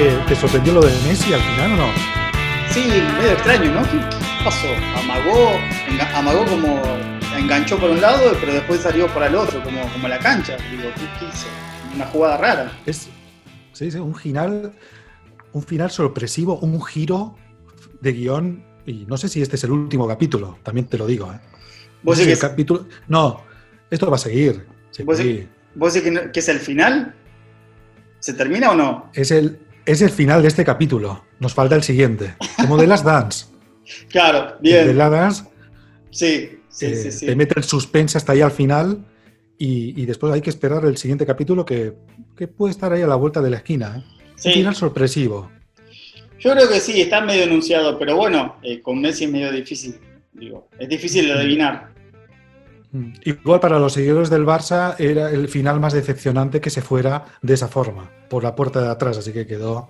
[0.00, 1.86] que te sorprendió lo de Messi al final o no?
[2.70, 2.80] Sí,
[3.18, 3.82] medio extraño, ¿no?
[3.82, 4.66] ¿Qué, qué pasó?
[4.96, 5.50] Amagó,
[5.88, 6.80] enga- amagó como
[7.36, 10.56] enganchó por un lado, pero después salió para el otro, como, como la cancha.
[10.70, 10.84] Digo,
[11.18, 11.46] ¿qué, hizo?
[11.94, 12.72] Una jugada rara.
[12.86, 13.08] Es
[13.72, 14.72] sí, sí, un final,
[15.52, 17.36] un final sorpresivo, un giro
[18.00, 18.64] de guion.
[18.86, 21.30] Y no sé si este es el último capítulo, también te lo digo.
[21.30, 21.36] ¿eh?
[21.36, 23.42] No, ¿Vos sé el capítulo, no,
[23.90, 24.66] esto va a seguir.
[24.92, 25.24] sí, ¿Vos sí.
[25.24, 27.14] decís- vos decís que, no- que es el final?
[28.20, 29.10] ¿Se termina o no?
[29.12, 31.24] Es, el, es el final de este capítulo.
[31.38, 32.34] Nos falta el siguiente.
[32.56, 33.46] Como de las Dance.
[34.08, 34.96] Claro, De bien.
[34.98, 35.44] las Dance
[36.10, 37.26] Sí, sí, eh, sí, sí.
[37.26, 39.04] te mete el suspense hasta ahí al final.
[39.58, 41.94] Y, y después hay que esperar el siguiente capítulo que,
[42.36, 43.96] que puede estar ahí a la vuelta de la esquina.
[43.98, 44.02] ¿eh?
[44.34, 44.52] Un Sí.
[44.52, 45.50] final sorpresivo.
[46.38, 49.96] Yo creo que sí, está medio anunciado, pero bueno, eh, con Messi es medio difícil.
[50.32, 51.89] Digo, es difícil de adivinar.
[52.92, 53.12] Mm.
[53.24, 57.54] Igual para los seguidores del Barça era el final más decepcionante que se fuera de
[57.54, 59.88] esa forma, por la puerta de atrás, así que quedó,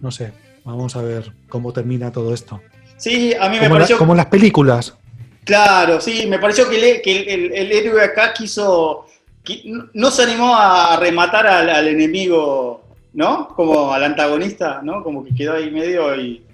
[0.00, 0.32] no sé,
[0.64, 2.60] vamos a ver cómo termina todo esto.
[2.96, 3.98] Sí, a mí me Como, la- pareció.
[3.98, 4.96] como en las películas.
[5.44, 9.06] Claro, sí, me pareció que, el, que el- el- el héroe acá quiso.
[9.44, 13.48] qui- no- no se animó a rematar al, al enemigo, ¿no?
[13.48, 15.02] Como al antagonista, ¿no?
[15.02, 16.44] Como que quedó ahí medio y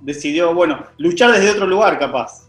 [0.00, 2.44] decidió, bueno, luchar desde otro lugar, capaz.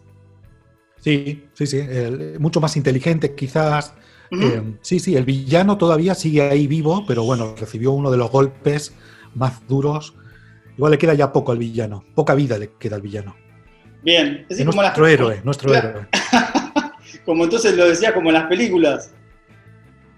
[1.03, 3.93] Sí, sí, sí, el- mucho más inteligente quizás.
[4.31, 8.31] Eh, sí, sí, el villano todavía sigue ahí vivo, pero bueno, recibió uno de los
[8.31, 8.93] golpes
[9.35, 10.15] más duros.
[10.77, 13.35] Igual le queda ya poco al villano, poca vida le queda al villano.
[14.01, 15.89] Bien, es como, las- nuestro héroe, nuestro Claro.
[15.89, 16.07] héroe.
[17.25, 19.11] como entonces lo decía, como en las películas.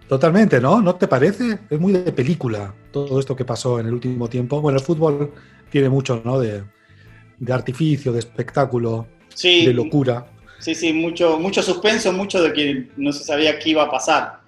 [0.07, 0.81] Totalmente, ¿no?
[0.81, 1.59] ¿No te parece?
[1.69, 4.61] Es muy de película todo esto que pasó en el último tiempo.
[4.61, 5.33] Bueno, el fútbol
[5.71, 6.39] tiene mucho, ¿no?
[6.39, 6.63] De,
[7.39, 10.27] de artificio, de espectáculo, Sí, de locura.
[10.59, 14.41] Sí, sí, mucho, mucho suspenso, mucho de que no se sabía qué iba a pasar.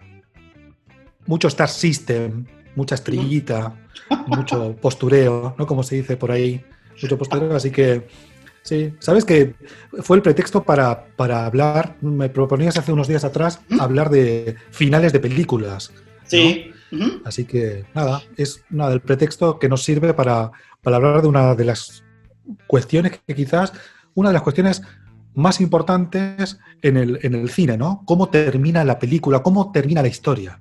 [1.26, 2.46] Mucho Star System,
[2.76, 3.76] mucha estrellita,
[4.28, 5.68] mucho postureo, ¿no?
[5.68, 6.64] Como se dice por ahí,
[7.02, 7.56] mucho postureo.
[7.56, 8.08] Así que,
[8.64, 9.56] sí, ¿sabes que
[10.02, 15.14] Fue el pretexto para, para hablar, me proponías hace unos días atrás, hablar de finales
[15.14, 15.92] de películas.
[16.26, 16.72] Sí.
[17.26, 20.52] Así que nada, es nada, el pretexto que nos sirve para,
[20.82, 22.04] para hablar de una de las
[22.66, 23.74] cuestiones que quizás,
[24.14, 24.82] una de las cuestiones
[25.38, 28.02] más importantes en el, en el cine, ¿no?
[28.06, 29.42] ¿Cómo termina la película?
[29.44, 30.60] ¿Cómo termina la historia?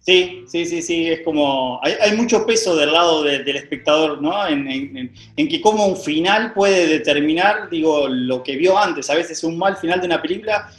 [0.00, 4.20] Sí, sí, sí, sí, es como, hay, hay mucho peso del lado de- del espectador,
[4.22, 4.46] ¿no?
[4.46, 9.10] En, en- en- que como un final puede determinar, digo, lo que vio antes.
[9.10, 10.70] A veces un mal final de una película,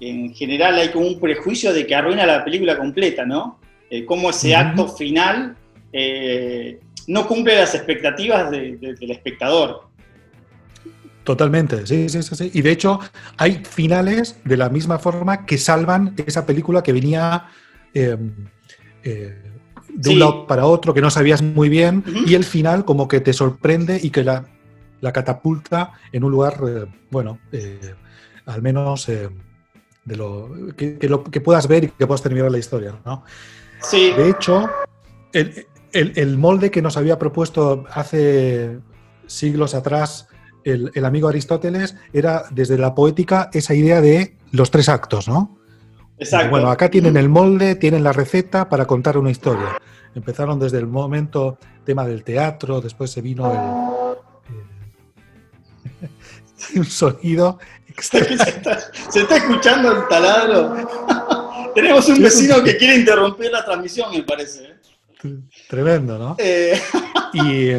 [0.00, 3.58] en general hay como un prejuicio de que arruina la película completa, ¿no?
[3.88, 5.56] Eh, como ese acto final
[5.92, 9.86] eh, no cumple las expectativas de- de- del espectador.
[11.26, 12.50] Totalmente, sí, sí, sí, sí.
[12.54, 13.00] Y de hecho,
[13.36, 17.46] hay finales de la misma forma que salvan esa película que venía
[17.92, 18.16] eh,
[19.02, 19.42] eh,
[19.88, 20.14] de Sí.
[20.14, 23.32] un lado para otro, que no sabías muy bien, y el final como que te
[23.32, 24.44] sorprende y que la,
[25.00, 27.94] la catapulta en un lugar, eh, bueno, eh,
[28.46, 32.58] al menos de lo que, que lo que puedas ver y que puedas terminar la
[32.58, 33.24] historia, ¿no?
[33.80, 34.70] Sí, De hecho,
[35.32, 38.78] el, el- el molde que nos había propuesto hace
[39.26, 40.28] siglos atrás
[40.66, 45.58] el, el amigo Aristóteles era desde la poética esa idea de los tres actos, ¿no?
[46.18, 46.50] exacto.
[46.50, 49.78] Bueno, acá tienen el molde, tienen la receta para contar una historia.
[50.14, 53.58] Empezaron desde el momento tema del teatro, después se vino el,
[56.04, 56.08] eh,
[56.76, 57.58] un sonido
[58.02, 58.78] se, está,
[59.10, 60.76] se está escuchando el taladro.
[61.74, 64.64] Tenemos un vecino que quiere interrumpir la transmisión, me parece.
[64.64, 65.38] ¿eh?
[65.68, 66.36] tremendo, ¿no?
[66.38, 66.80] Eh,
[67.32, 67.72] Y,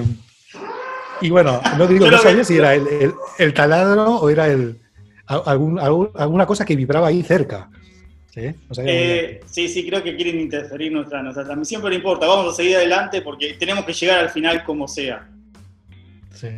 [1.21, 4.79] y bueno, no digo, no sabía si era el, el- el taladro o era el,
[5.27, 7.69] a- algún- algún- alguna cosa que vibraba ahí cerca.
[8.33, 8.41] ¿Sí?
[8.47, 12.53] No eh, sí, sí, creo que quieren interferir nuestra, nuestra transmisión, pero no importa, vamos
[12.53, 15.27] a seguir adelante porque tenemos que llegar al final como sea.
[16.35, 16.49] Sí.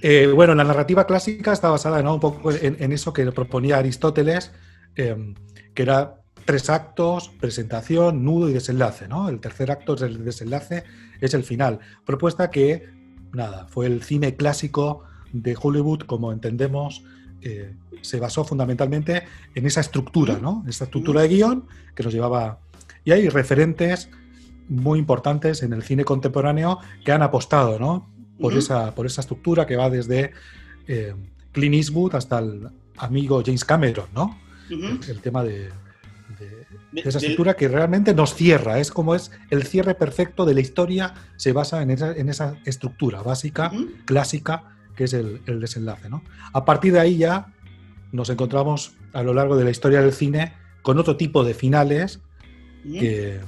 [0.00, 2.14] Eh, bueno, la narrativa clásica está basada ¿no?
[2.14, 4.52] un poco en, en eso que proponía Aristóteles,
[4.96, 5.34] eh,
[5.74, 6.14] que era
[6.44, 9.06] tres actos, presentación, nudo y desenlace.
[9.08, 9.28] ¿no?
[9.28, 10.84] El tercer acto es el desenlace,
[11.20, 11.78] es el final.
[12.04, 12.88] Propuesta que,
[13.32, 17.04] nada, fue el cine clásico de Hollywood, como entendemos,
[17.40, 19.24] eh, se basó fundamentalmente
[19.54, 20.64] en esa estructura, ¿no?
[20.68, 21.64] Esa estructura de guion
[21.94, 22.60] que nos llevaba...
[23.04, 24.10] Y hay referentes
[24.68, 28.12] muy importantes en el cine contemporáneo que han apostado, ¿no?
[28.42, 30.32] por, esa, por esa estructura que va desde
[30.86, 31.14] eh,
[31.52, 32.68] Clint Eastwood hasta el
[32.98, 34.38] amigo James Cameron, ¿no?
[34.68, 35.70] El tema de,
[36.92, 40.54] de- esa del- estructura que realmente nos cierra, es como es el cierre perfecto de
[40.54, 43.72] la historia, se basa en esa, en esa estructura básica,
[44.04, 44.64] clásica,
[44.96, 46.22] que es el, el desenlace, ¿no?
[46.52, 47.46] A partir de ahí ya
[48.12, 50.52] nos encontramos a lo largo de la historia del cine
[50.82, 52.20] con otro tipo de finales
[52.84, 53.40] que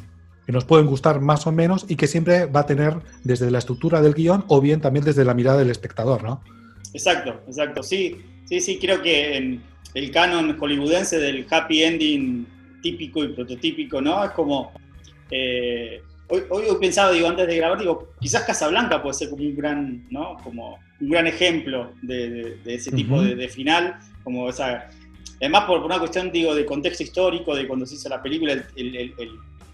[0.47, 2.95] nos pueden gustar más o menos y que siempre va a tener
[3.25, 6.43] desde la estructura del guion o bien también desde la mirada del espectador, ¿no?
[6.93, 7.83] Exacto, exacto.
[7.83, 8.19] Sí,
[8.49, 9.63] sí, sí, creo que en
[9.95, 12.47] el canon hollywoodense del happy ending
[12.85, 14.25] típico y prototípico, ¿no?
[14.25, 14.73] Es como...
[15.31, 19.43] Eh, hoy, hoy he pensado, digo, antes de grabar, digo, quizás Casablanca puede ser como
[19.43, 20.37] un gran, ¿no?
[20.45, 24.91] Como un gran ejemplo de, ese tipo de, final, como esa...
[25.41, 29.15] Además, por, una cuestión, digo, de contexto histórico, de cuando se hizo la película, el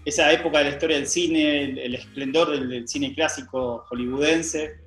[0.05, 4.79] esa época de la historia del cine, el, esplendor del, cine clásico hollywoodense.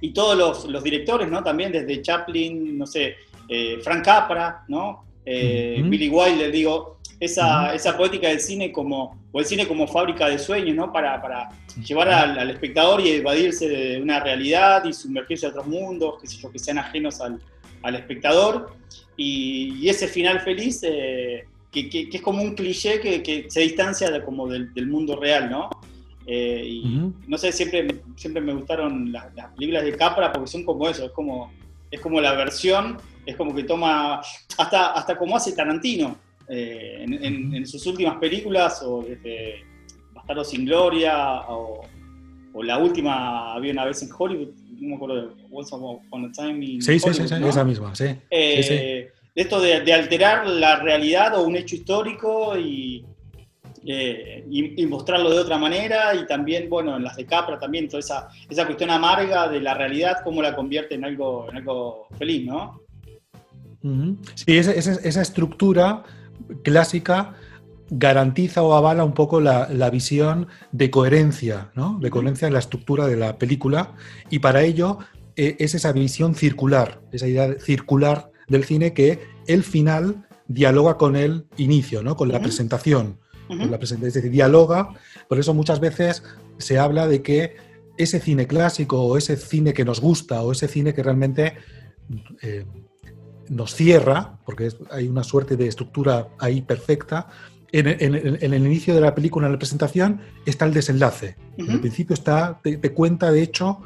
[0.00, 1.42] Y todos los, directores, ¿no?
[1.42, 3.16] También desde Chaplin, no sé,
[3.48, 5.04] eh, Frank Capra, ¿no?
[5.24, 10.28] Eh, Billy Wilder, digo, esa, esa, poética del cine como, o el cine como fábrica
[10.28, 10.92] de sueños, ¿no?
[10.92, 11.48] Para, para
[11.82, 16.58] llevar al, espectador y evadirse de una realidad y sumergirse a otros mundos, que, que
[16.58, 17.40] sean ajenos al,
[17.82, 18.74] al espectador.
[19.16, 24.46] Y, ese final feliz eh, que, es como un cliché que, se distancia de, como
[24.48, 25.70] del, mundo real, ¿no?
[26.26, 27.86] Eh, y no sé, siempre,
[28.16, 31.52] siempre me gustaron las, películas de Capra porque son como eso, es como,
[31.90, 34.20] es como la versión, es como que toma,
[34.58, 36.16] hasta, hasta como hace Tarantino
[36.48, 39.64] eh, en, sus últimas películas, o desde
[40.12, 41.82] Bastardo sin Gloria, o,
[42.62, 44.48] la última, había una vez en Hollywood,
[44.78, 48.06] no me acuerdo de Once Upon a Time in Sí, sí, sí, esa misma, sí.
[48.30, 53.04] Eh, sí esto de, alterar la realidad o un hecho histórico y,
[53.84, 58.00] eh, y, mostrarlo de otra manera y también, bueno, en las de Capra también, toda
[58.00, 62.46] esa, esa cuestión amarga de la realidad, cómo la convierte en algo, en algo feliz,
[62.46, 62.80] ¿no?
[64.34, 66.02] Sí, esa, esa, estructura
[66.62, 67.34] clásica
[67.88, 71.98] garantiza o avala un poco la, la visión de coherencia, ¿no?
[72.00, 73.94] De coherencia en la estructura de la película
[74.28, 74.98] y para ello
[75.36, 81.14] eh, es esa visión circular, esa idea circular del cine que el final dialoga con
[81.14, 82.16] el inicio, ¿no?
[82.16, 83.18] con la presentación.
[83.48, 84.88] la es decir, dialoga.
[85.28, 86.22] Por eso muchas veces
[86.56, 87.56] se habla de que
[87.98, 91.54] ese cine clásico o ese cine que nos gusta o ese cine que realmente
[92.40, 92.64] eh,
[93.48, 97.28] nos cierra, porque hay una suerte de estructura ahí perfecta,
[97.72, 101.36] en, el inicio de la película, en la presentación, está el desenlace.
[101.56, 103.80] En el principio está, te, cuenta, de hecho,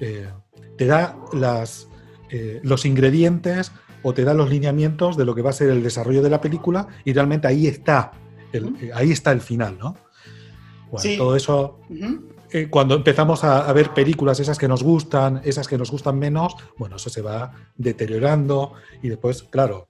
[0.00, 0.28] eh,
[0.76, 1.88] te da las,
[2.30, 3.72] eh, los ingredientes
[4.02, 6.40] o te da los lineamientos de lo que va a ser el desarrollo de la
[6.40, 8.12] película y realmente ahí está
[8.52, 9.96] el, eh, ahí está el final, ¿no?
[10.90, 11.80] Bueno, todo eso,
[12.56, 16.56] eh, cuando empezamos a, ver películas, esas que nos gustan, esas que nos gustan menos,
[16.78, 18.72] bueno, eso se va deteriorando
[19.02, 19.88] y después, claro,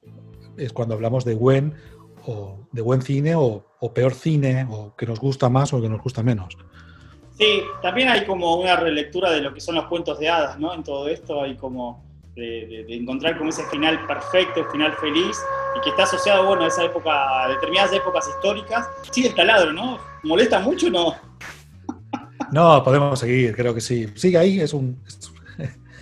[0.56, 1.74] es cuando hablamos de buen
[2.26, 5.88] o de buen cine o, o peor cine o que nos gusta más o que
[5.88, 6.58] nos gusta menos.
[7.38, 10.74] Sí, también hay como una relectura de lo que son los cuentos de hadas, ¿no?
[10.74, 12.04] En todo esto hay como
[12.34, 15.38] de, encontrar como ese final perfecto, el final feliz,
[15.76, 18.88] y que está asociado, bueno, a esa época, a determinadas épocas históricas.
[19.12, 19.98] Sí, el taladro, ¿no?
[20.24, 21.14] ¿Molesta mucho o no?
[22.52, 24.06] No, podemos seguir, creo que sí.
[24.14, 24.98] Sigue ahí, es un...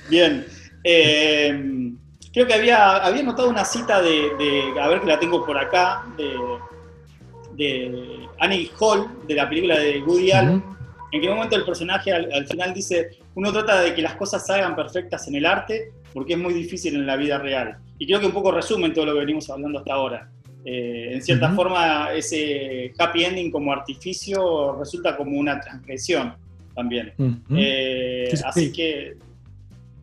[0.08, 0.46] Bien.
[0.82, 1.92] Eh,
[2.32, 6.04] creo que había, había notado una cita de, a ver que la tengo por acá,
[6.16, 6.36] de,
[7.56, 10.62] de Annie Hall, de la película de Woody Allen,
[11.12, 14.44] en que un momento el personaje al, final dice, uno trata de que las cosas
[14.46, 17.78] salgan perfectas en el arte, porque es muy difícil en la vida real.
[17.98, 20.28] Y creo que un poco resumen todo lo que venimos hablando hasta ahora.
[20.64, 26.34] Eh, en cierta forma, ese happy ending como artificio resulta como una transgresión
[26.74, 27.12] también.
[27.50, 29.16] Eh, así que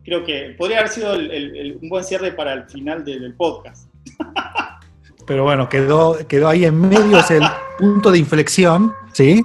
[0.04, 3.88] creo que podría haber sido un buen cierre para el final del podcast.
[5.26, 7.44] Pero bueno, quedó, quedó ahí en medio, es el
[7.78, 9.44] punto de inflexión, ¿sí?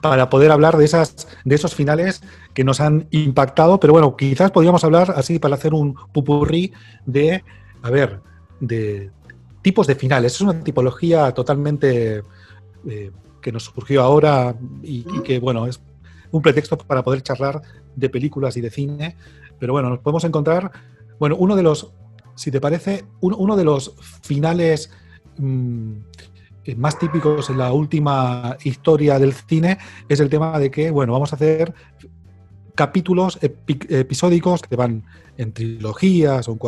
[0.00, 2.22] para poder hablar de, esas, de esos finales
[2.54, 3.80] que nos han impactado.
[3.80, 6.72] Pero bueno, quizás podríamos hablar así para hacer un pupurrí
[7.06, 7.42] de,
[7.82, 8.20] a ver,
[8.60, 9.10] de
[9.68, 10.32] tipos de finales.
[10.32, 12.22] Es una tipología totalmente
[12.88, 13.10] eh,
[13.42, 15.78] que nos surgió ahora y, que, bueno, es
[16.30, 17.60] un pretexto para poder charlar
[17.94, 19.14] de películas y de cine.
[19.58, 20.72] Pero bueno, nos podemos encontrar,
[21.18, 21.92] bueno, uno de los,
[22.34, 24.90] si te parece, uno de los finales...
[25.36, 25.92] Mm,
[26.64, 31.12] eh, más típicos en la última historia del cine es el tema de que, bueno,
[31.14, 31.72] vamos a hacer
[32.74, 35.02] capítulos episódicos que van
[35.38, 36.58] en trilogías o en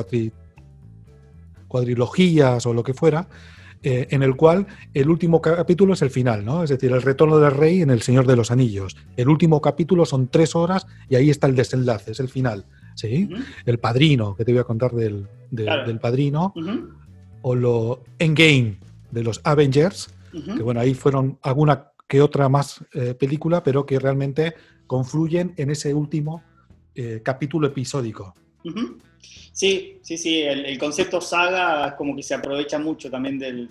[1.70, 3.28] cuadrilogías o lo que fuera,
[3.82, 6.64] eh, en el cual el último capítulo es el final, ¿no?
[6.64, 8.96] Es decir, el retorno del rey en El Señor de los Anillos.
[9.16, 12.66] El último capítulo son tres horas y ahí está el desenlace, es el final.
[12.94, 13.30] ¿sí?
[13.64, 16.52] El padrino, que te voy a contar del, del padrino,
[17.42, 18.78] o lo Endgame,
[19.10, 23.98] de los Avengers, que bueno, ahí fueron alguna que otra más eh, película, pero que
[23.98, 24.54] realmente
[24.86, 26.42] confluyen en ese último
[26.94, 28.34] eh, capítulo episódico.
[29.52, 33.68] Sí, sí, sí, el, concepto saga como que se aprovecha mucho también del,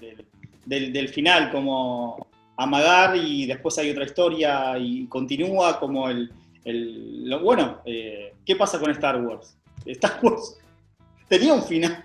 [0.65, 2.27] del, final, como
[2.58, 6.32] amagar y después hay otra historia y continúa como el...
[6.65, 9.58] lo, bueno, eh, ¿qué pasa con Star Wars?
[9.86, 10.58] Star Wars
[11.29, 12.03] tenía un final,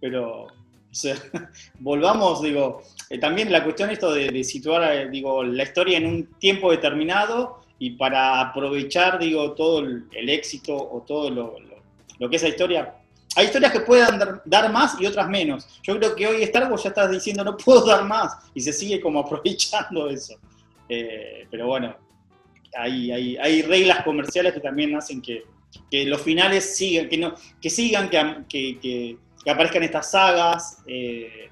[0.00, 0.48] pero
[1.80, 6.26] volvamos, digo, eh, también la cuestión esto de, situar, eh, digo, la historia en un
[6.38, 11.56] tiempo determinado y para aprovechar, digo, todo el, éxito o todo lo,
[12.18, 12.94] que es la historia.
[13.36, 15.66] Hay historias que puedan dar, más y otras menos.
[15.82, 18.72] Yo creo que hoy Star Wars ya está diciendo no puedo dar más y se
[18.72, 20.34] sigue como aprovechando eso.
[20.88, 21.96] Eh, pero bueno,
[22.76, 25.44] hay, hay, hay, reglas comerciales que también hacen que,
[25.90, 31.50] que los finales sigan, que, no, que sigan, que, que, que aparezcan estas sagas eh,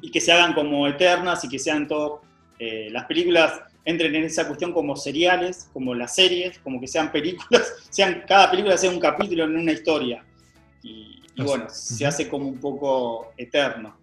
[0.00, 2.22] y que se hagan como eternas y que sean todo,
[2.58, 7.10] eh, las películas entren en esa cuestión como seriales, como las series, como que sean
[7.10, 10.24] películas, sean, cada película sea un capítulo en una historia.
[10.82, 13.96] Y, bueno, se hace como un poco eterno.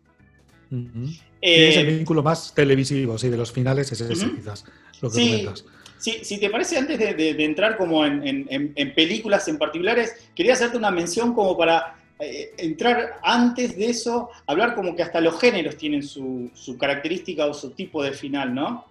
[1.42, 4.66] es el vínculo más televisivo, sí, de los finales es ese, quizás,
[5.02, 5.66] lo que sí, comentas.
[6.00, 10.78] Sí, si te parece, antes de, entrar como en, en, películas en particulares, quería hacerte
[10.78, 15.78] una mención como para eh, entrar antes de eso, hablar como que hasta los géneros
[15.78, 18.86] tienen su, característica o su tipo de final, ¿no?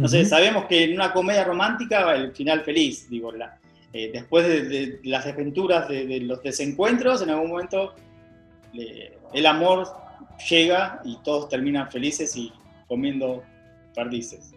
[0.00, 3.58] No sé, sabemos que en una comedia romántica el final feliz, digo, la,
[3.92, 7.94] eh, después de, las desventuras, de, los desencuentros, en algún momento
[8.72, 9.86] el amor
[10.48, 12.50] llega y todos terminan felices y
[12.88, 13.42] comiendo
[13.94, 14.52] perdices.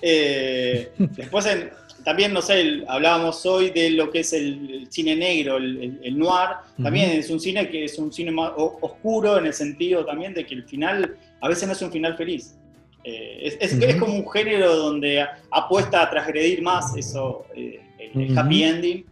[0.00, 1.70] Eh, después en,
[2.02, 6.56] también, no sé, hablábamos hoy de lo que es el, cine negro, el, noir.
[6.82, 10.46] También es un cine que es un cine más oscuro en el sentido también de
[10.46, 12.56] que el final a veces no es un final feliz.
[13.02, 18.62] Eh, es, es, como un género donde apuesta a transgredir más eso, eh, el happy
[18.62, 19.06] ending.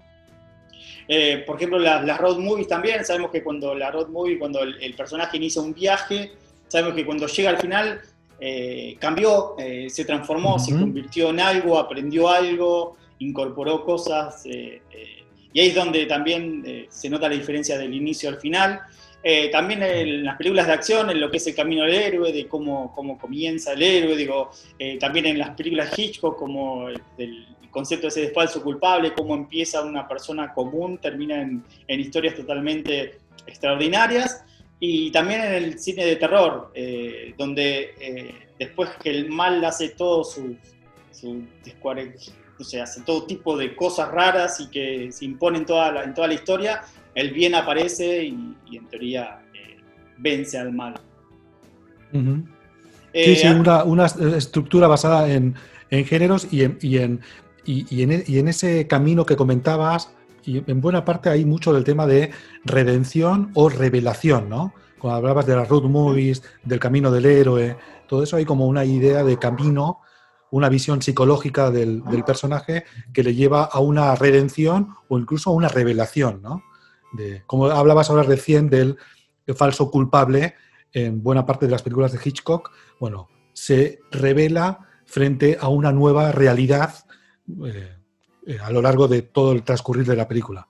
[1.11, 4.83] Eh, por ejemplo, las road movies también, sabemos que cuando la road movie, cuando el,
[4.83, 6.33] el personaje inicia un viaje,
[6.69, 8.01] sabemos que cuando llega al final
[9.01, 9.57] cambió,
[9.89, 16.87] se transformó, se convirtió en algo, aprendió algo, incorporó cosas, y ahí es donde también
[16.89, 18.81] se nota la diferencia del inicio al final.
[19.53, 22.47] También en las películas de acción, en lo que es el camino del héroe, de
[22.47, 24.51] cómo, cómo comienza el héroe, digo,
[25.01, 30.09] también en las películas Hitchcock, como el, concepto ese de falso culpable, cómo empieza una
[30.09, 34.45] persona común, termina en, en historias totalmente extraordinarias.
[34.81, 39.91] Y también en el cine de terror, eh, donde eh, después que el mal hace
[39.91, 40.57] todo su,
[41.11, 41.45] su
[42.61, 46.15] o sea, hace todo tipo de cosas raras y que se imponen toda la, en
[46.15, 46.83] toda la historia,
[47.19, 49.79] el bien aparece y, en teoría eh,
[50.19, 50.95] vence al mal.
[53.13, 55.57] sí, sí, una, una, estructura basada en,
[55.91, 57.21] en géneros y en, y, en,
[57.65, 60.11] y, en, y en ese camino que comentabas
[60.45, 62.31] y en buena parte hay mucho del tema de
[62.65, 64.73] redención o revelación, ¿no?
[65.01, 68.85] Cuando hablabas de las road movies, del camino del héroe, todo eso hay como una
[68.85, 70.01] idea de camino,
[70.51, 75.69] una visión psicológica del, personaje que le lleva a una redención o incluso a una
[75.69, 76.63] revelación, ¿no?
[77.13, 78.97] De, como hablabas ahora recién del
[79.57, 80.55] falso culpable
[80.93, 86.33] en buena parte de las películas de Hitchcock, bueno, se revela frente a una nueva
[86.33, 86.95] realidad
[87.65, 87.97] eh,
[88.47, 90.69] eh, a lo largo de todo el transcurrir de la película.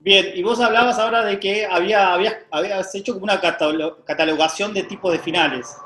[0.00, 5.12] Bien, y vos hablabas ahora de que había, habías, hecho como una catalogación de tipos
[5.12, 5.76] de finales.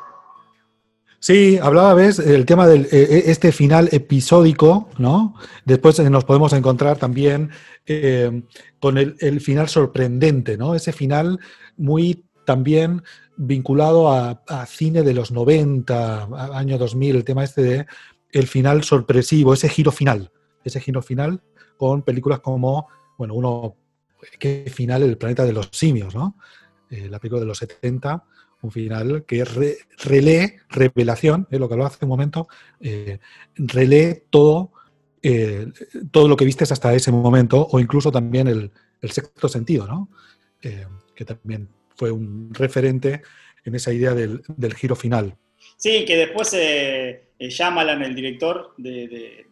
[1.20, 5.34] Sí, hablaba, ves, el tema de eh, eh, este final episódico, ¿no?
[5.66, 7.50] Después nos podemos encontrar también
[8.78, 10.74] con el, final sorprendente, ¿no?
[10.74, 11.40] Ese final
[11.76, 13.02] muy también
[13.36, 17.86] vinculado a, a, cine de los 90, año 2000, el tema este de
[18.32, 20.30] el final sorpresivo, ese giro final,
[20.64, 21.42] ese giro final
[21.76, 23.76] con películas como, bueno, uno,
[24.38, 26.36] qué final El planeta de los simios, ¿no?
[26.90, 28.24] Eh, la película de los 70,
[28.62, 32.48] un final que relee, revelación, es lo que hablaba hace un momento,
[32.80, 33.18] eh,
[33.54, 34.72] relee todo,
[35.22, 35.66] eh,
[36.10, 38.70] todo lo que vistes hasta ese momento, o incluso también el,
[39.02, 40.10] sexto sentido, ¿no?
[40.60, 43.22] que también fue un referente
[43.64, 44.42] en esa idea del,
[44.76, 45.36] giro final.
[45.78, 49.46] Sí, que después eh, Shyamalan, el director de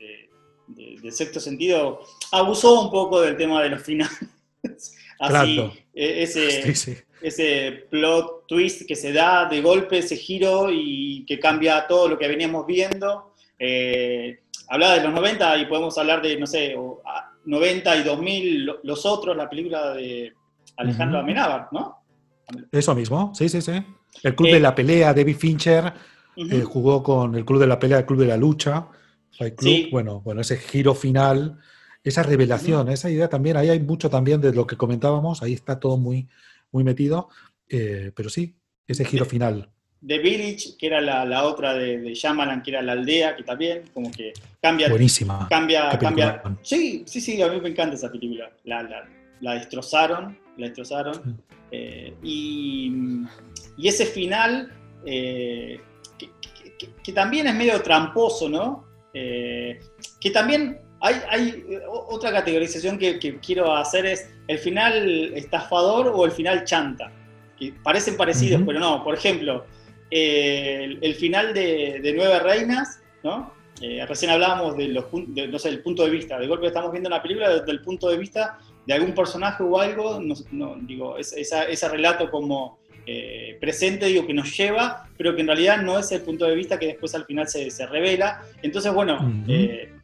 [0.69, 2.01] de, sexto sentido,
[2.33, 4.19] abusó un poco del tema de los finales.
[5.21, 5.61] Así,
[5.93, 12.09] ese, ese plot twist que se da de golpe, ese giro y que cambia todo
[12.09, 13.35] lo que veníamos viendo.
[13.59, 16.77] Eh, hablaba de los 90 y podemos hablar de, no sé,
[17.45, 20.33] 90 y 2000, los otros, la película de
[20.77, 21.99] Alejandro Amenábar, ¿no?
[22.73, 23.73] Eso mismo, sí, sí, sí.
[24.23, 25.93] El Club de eh, la Pelea, David Fincher,
[26.37, 28.89] eh, jugó con el Club de la Pelea, el Club de la Lucha
[29.91, 31.59] bueno, bueno, ese giro final,
[32.03, 35.79] esa revelación, esa idea también, ahí hay mucho también de lo que comentábamos, ahí está
[35.79, 36.29] todo muy,
[36.73, 37.29] muy metido,
[37.69, 38.57] eh, pero sí,
[38.87, 39.71] ese giro final.
[40.07, 43.83] The Village, que era la, otra de, de Shyamalan, que era La Aldea, que también
[43.93, 44.33] como que
[44.63, 44.89] cambia.
[44.89, 45.49] Buenísima.
[45.49, 46.43] Cambia, cambia.
[46.63, 48.51] Sí, sí, sí, a mí me encanta esa película.
[48.65, 51.43] La, destrozaron, la destrozaron.
[51.71, 52.93] Eh, y,
[53.83, 54.73] ese final,
[55.05, 55.81] eh,
[57.03, 58.85] que, también es medio tramposo, ¿no?
[59.13, 59.81] Eh,
[60.21, 61.65] que también hay, hay,
[62.09, 67.13] otra categorización que, quiero hacer es el final estafador o el final chanta.
[67.59, 69.03] Que parecen parecidos, pero no.
[69.05, 69.65] Por ejemplo,
[70.11, 73.53] el, final de, Nueve Reinas, ¿no?
[73.81, 77.09] Eh, recién hablábamos de los, no sé, del punto de vista, de golpe estamos viendo
[77.09, 81.89] una película desde el punto de vista de algún personaje o algo, no, digo, ese
[81.89, 86.23] relato como eh, presente, digo, que nos lleva, pero que en realidad no es el
[86.23, 88.43] punto de vista que después al final se, revela.
[88.63, 89.99] Entonces, bueno, uh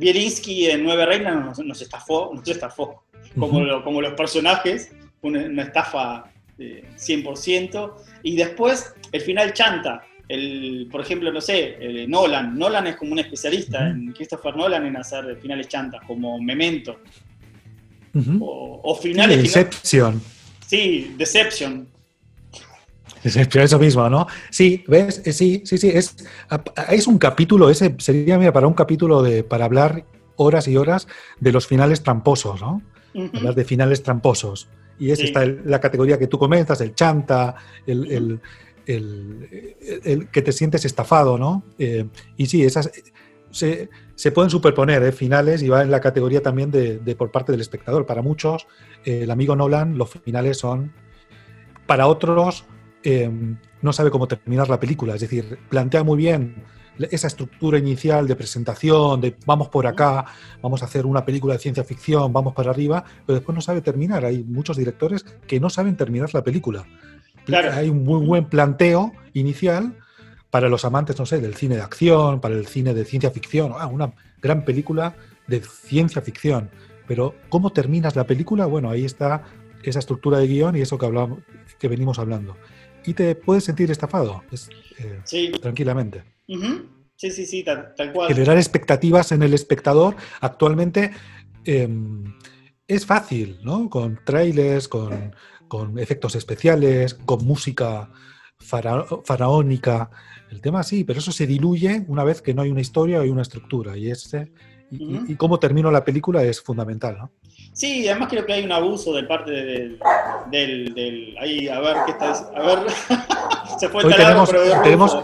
[0.00, 3.04] en Nueve Reinas nos, estafó, nos estafó,
[3.38, 6.24] como, como los personajes, una, estafa
[6.58, 10.02] 100%, y después el final chanta.
[10.28, 12.56] El, por ejemplo, no sé, Nolan.
[12.56, 17.00] Nolan es como un especialista en Christopher Nolan en hacer finales chantas, como Memento.
[18.40, 19.42] o, finales.
[19.42, 20.22] Deception.
[20.66, 21.86] Sí, Deception.
[23.24, 24.26] Eso mismo, ¿no?
[24.50, 25.22] Sí, ¿ves?
[25.24, 25.90] Eh, sí, sí, sí.
[25.90, 26.16] Es,
[26.90, 30.04] es un capítulo, ese sería, mira, para un capítulo de, para hablar
[30.36, 31.06] horas y horas
[31.40, 32.82] de los finales tramposos, ¿no?
[33.34, 34.68] Hablar de finales tramposos.
[34.98, 38.40] Y es esta la categoría que tú comentas, el chanta, el,
[38.86, 41.62] que te sientes estafado, ¿no?
[41.78, 42.90] Eh, y sí, esas
[43.52, 45.12] se, pueden superponer ¿eh?
[45.12, 48.06] finales y va en la categoría también de, por parte del espectador.
[48.06, 48.66] Para muchos,
[49.04, 50.92] el amigo Nolan, los finales son,
[51.86, 52.64] para otros,
[53.04, 53.30] eh,
[53.80, 56.64] no sabe cómo terminar la película, es decir, plantea muy bien
[57.10, 60.26] esa estructura inicial de presentación, de vamos por acá,
[60.60, 63.80] vamos a hacer una película de ciencia ficción, vamos para arriba, pero después no sabe
[63.80, 64.24] terminar.
[64.24, 66.86] Hay muchos directores que no saben terminar la película.
[67.72, 69.96] Hay un muy buen planteo inicial
[70.50, 73.72] para los amantes, no sé, del cine de acción, para el cine de ciencia ficción,
[73.76, 76.70] ah, una gran película de ciencia ficción.
[77.06, 78.66] Pero ¿cómo terminas la película?
[78.66, 79.44] Bueno, ahí está
[79.82, 81.40] esa estructura de guion y eso que, hablamos,
[81.78, 82.56] que venimos hablando.
[83.04, 84.42] Y te puedes sentir estafado,
[84.98, 85.52] eh, sí.
[85.60, 86.24] tranquilamente.
[87.16, 88.28] Sí, sí, sí, tal, cual.
[88.28, 91.12] Generar expectativas en el espectador actualmente
[91.64, 92.24] em,
[92.86, 93.88] es fácil, ¿no?
[93.88, 95.32] Con trailers, con,
[95.98, 98.10] efectos especiales, con música
[98.58, 100.10] faraónica.
[100.50, 103.22] El tema sí, pero eso se diluye una vez que no hay una historia o
[103.22, 103.96] hay una estructura.
[103.96, 104.52] Y, ese,
[104.92, 107.30] y, cómo termino la película es fundamental, ¿no?
[107.72, 109.98] Sí, además creo que hay un abuso de parte del,
[110.50, 112.78] del, ahí, a ver, ¿qué está A ver,
[113.78, 115.18] se fue el taladro, tenemos,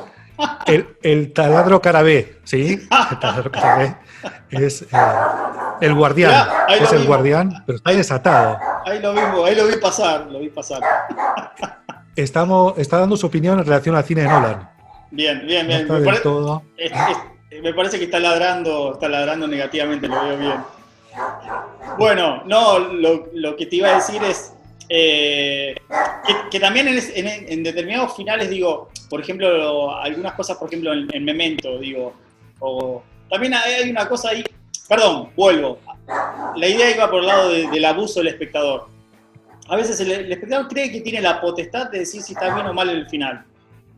[1.03, 2.81] el, taladro carabé, ¿sí?
[3.11, 3.97] El taladro carabé
[4.51, 4.87] es eh,
[5.81, 8.59] el guardián, es el guardián, pero está desatado.
[8.87, 10.81] Ahí lo vi, ahí lo vi pasar, lo vi pasar.
[12.17, 14.71] Estamos, está dando su opinión en relación al cine de Nolan.
[15.11, 15.87] Bien, bien, bien.
[15.89, 20.57] me, me parece que está ladrando, está ladrando negativamente, lo veo bien.
[21.99, 24.53] Bueno, no, lo, que te iba a decir es
[24.89, 25.75] eh,
[26.51, 32.15] que, también en, determinados finales, digo, por ejemplo, algunas cosas, por ejemplo, en, Memento, digo,
[32.61, 34.45] o también hay una cosa ahí,
[34.89, 35.79] perdón, vuelvo,
[36.57, 38.89] la idea iba por el lado del abuso del espectador.
[39.69, 42.73] A veces el, espectador cree que tiene la potestad de decir si está bien o
[42.73, 43.45] mal el final.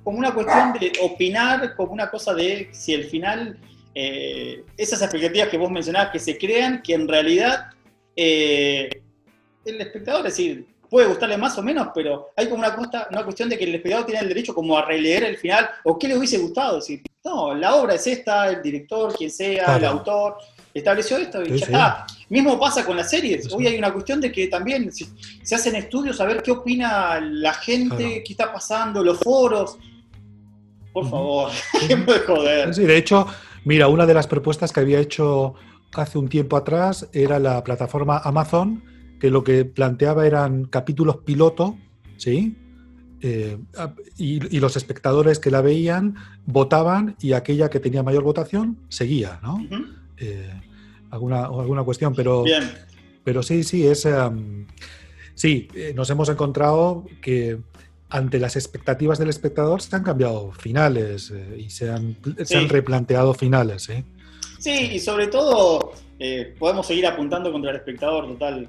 [0.04, 3.58] Como una cuestión de opinar, como una cosa de si el final
[3.94, 7.70] eh, esas expectativas que vos mencionabas que se crean, que en realidad
[8.16, 8.88] eh,
[9.64, 12.76] el espectador, es decir, puede gustarle más o menos, pero hay como una,
[13.10, 15.98] una cuestión de que el espectador tiene el derecho como a releer el final, o
[15.98, 19.84] qué le hubiese gustado, decir, no, la obra es esta, el director, quien sea, el
[19.84, 20.38] autor,
[20.72, 22.06] estableció esto y ya está.
[22.28, 23.52] Mismo pasa con las series.
[23.52, 27.52] Hoy hay una cuestión de que también se, hacen estudios a ver qué opina la
[27.54, 29.78] gente, qué está pasando, los foros.
[30.92, 31.50] Por favor,
[31.88, 32.74] de joder.
[32.74, 33.26] Sí, de hecho,
[33.64, 35.54] Mira, una de las propuestas que había hecho
[35.92, 38.84] hace un tiempo atrás era la plataforma Amazon,
[39.20, 41.76] que lo que planteaba eran capítulos piloto,
[42.16, 42.56] ¿sí?
[43.22, 43.58] Eh,
[44.16, 46.14] y, los espectadores que la veían
[46.46, 49.60] votaban y aquella que tenía mayor votación seguía, ¿no?
[50.16, 50.50] Eh,
[51.10, 52.44] alguna, alguna cuestión, pero,
[53.22, 54.08] pero sí, sí, es...
[55.34, 57.58] sí, eh, nos hemos encontrado que
[58.10, 62.16] ante las expectativas del espectador se han cambiado finales eh, y se han,
[62.68, 63.88] replanteado finales.
[63.88, 64.04] ¿eh?
[64.58, 68.68] Sí, y sobre todo eh, podemos seguir apuntando contra el espectador, total,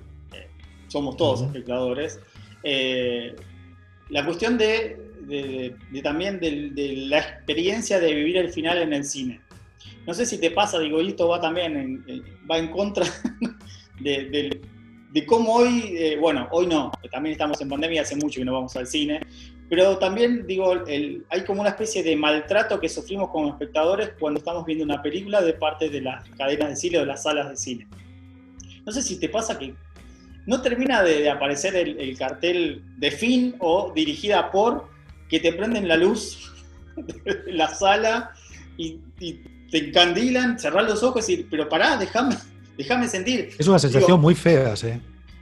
[0.87, 2.19] somos todos espectadores.
[2.63, 9.41] la cuestión de, también de, la experiencia de vivir el final en el cine.
[10.05, 13.05] No sé si te pasa, digo, y esto va también en, va en contra
[13.99, 14.61] del
[15.11, 18.53] de cómo hoy, eh, bueno, hoy no, también estamos en pandemia, hace mucho que no
[18.53, 19.21] vamos al cine,
[19.69, 24.65] pero también digo, hay como una especie de maltrato que sufrimos como espectadores cuando estamos
[24.65, 27.57] viendo una película de parte de las cadenas de cine o de las salas de
[27.57, 27.87] cine.
[28.85, 29.73] No sé si te pasa que
[30.45, 34.89] no termina de, aparecer el, cartel de fin o dirigida por
[35.29, 36.51] que te prenden la luz
[36.95, 38.31] de la sala
[38.77, 38.99] y,
[39.71, 42.35] te encandilan, cerrar los ojos y decir, pero pará, déjame
[42.83, 43.49] déjame sentir.
[43.57, 44.89] Es una sensación muy fea, ¿sí?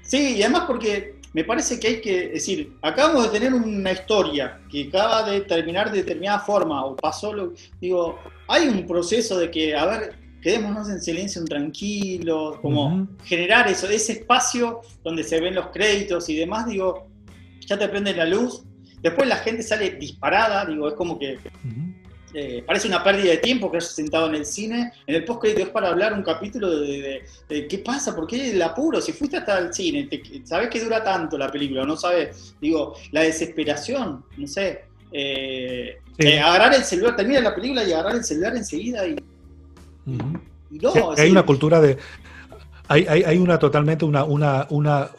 [0.02, 4.60] Sí, y además porque me parece que hay que decir, acabamos de tener una historia
[4.72, 7.54] que acaba de terminar de determinada forma o pasó lo.
[7.80, 13.88] Digo, hay un proceso de que, a ver, quedémonos en silencio, tranquilos, como generar eso,
[13.90, 17.08] ese espacio donde se ven los créditos y demás, digo,
[17.68, 18.64] ya te prende la luz,
[19.02, 21.38] después la gente sale disparada, digo, es como que
[22.34, 25.46] eh, parece una pérdida de tiempo que hayas sentado en el cine, en el post
[25.46, 29.58] es para hablar un capítulo de, qué pasa, por qué el apuro, si fuiste hasta
[29.58, 30.08] el cine,
[30.44, 36.40] sabes que dura tanto la película, no sabes, digo, la desesperación, no sé, eh, eh,
[36.40, 39.16] agarrar el celular, termina la película y agarrar el celular enseguida y
[41.18, 41.98] hay una cultura de.
[42.88, 45.10] Hay, hay, una totalmente una, una, una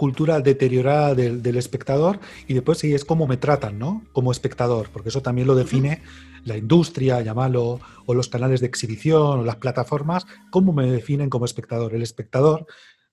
[0.00, 4.02] cultura deteriorada del, espectador y después sí es cómo me tratan, ¿no?
[4.14, 6.00] Como espectador, porque eso también lo define
[6.42, 11.44] la industria, llámalo, o los canales de exhibición, o las plataformas, cómo me definen como
[11.44, 11.94] espectador.
[11.94, 12.64] El espectador,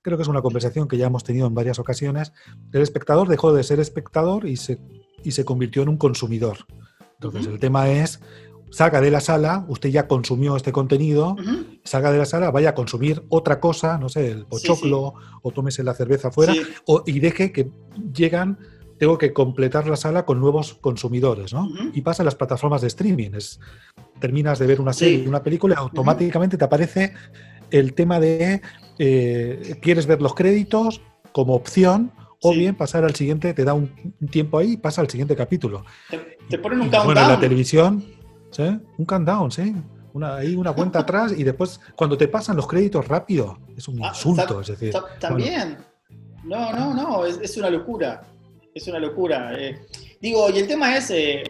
[0.01, 2.31] creo que es una conversación que ya hemos tenido en varias ocasiones,
[2.71, 4.79] el espectador dejó de ser espectador y se,
[5.25, 6.59] y se convirtió en un consumidor.
[7.15, 8.21] Entonces, el tema es
[8.69, 11.35] salga de la sala, usted ya consumió este contenido,
[11.83, 15.83] salga de la sala, vaya a consumir otra cosa, no sé, el pochoclo, o tómese
[15.83, 16.53] la cerveza afuera,
[17.05, 17.69] y deje que
[18.13, 18.59] llegan,
[18.97, 21.67] tengo que completar la sala con nuevos consumidores, ¿no?
[21.93, 23.31] Y pasa en las plataformas de streaming.
[23.35, 23.59] Es,
[24.19, 27.13] terminas de ver una serie, una película, y automáticamente te aparece
[27.69, 28.61] el tema de
[28.97, 31.01] eh, quieres ver los créditos
[31.31, 33.91] como opción o bien pasar al siguiente, te da un,
[34.29, 35.83] tiempo ahí y pasa al siguiente capítulo.
[36.49, 37.05] Te, ponen un countdown.
[37.05, 38.03] Bueno, en la televisión
[38.59, 39.75] un countdown, ¿sí?
[40.13, 44.03] Una, ahí una cuenta atrás y después cuando te pasan los créditos rápido, es un
[44.03, 44.93] ah, insulto, es decir.
[45.19, 45.77] También.
[46.43, 48.23] No, no, no, es, una locura.
[48.73, 49.53] Es una locura.
[49.57, 49.79] Eh.
[50.21, 51.43] digo, y el tema es eh,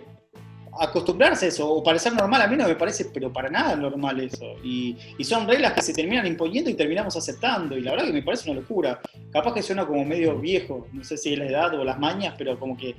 [0.80, 4.20] acostumbrarse a eso, o parecer normal, a mí no me parece, pero para nada normal
[4.20, 4.56] eso.
[4.64, 8.24] Y, son reglas que se terminan imponiendo y terminamos aceptando, y la verdad que me
[8.24, 9.00] parece una locura.
[9.32, 12.36] Capaz que suena como medio viejo, no sé si es la edad o las mañas,
[12.38, 12.96] pero como que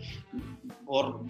[0.85, 1.21] por,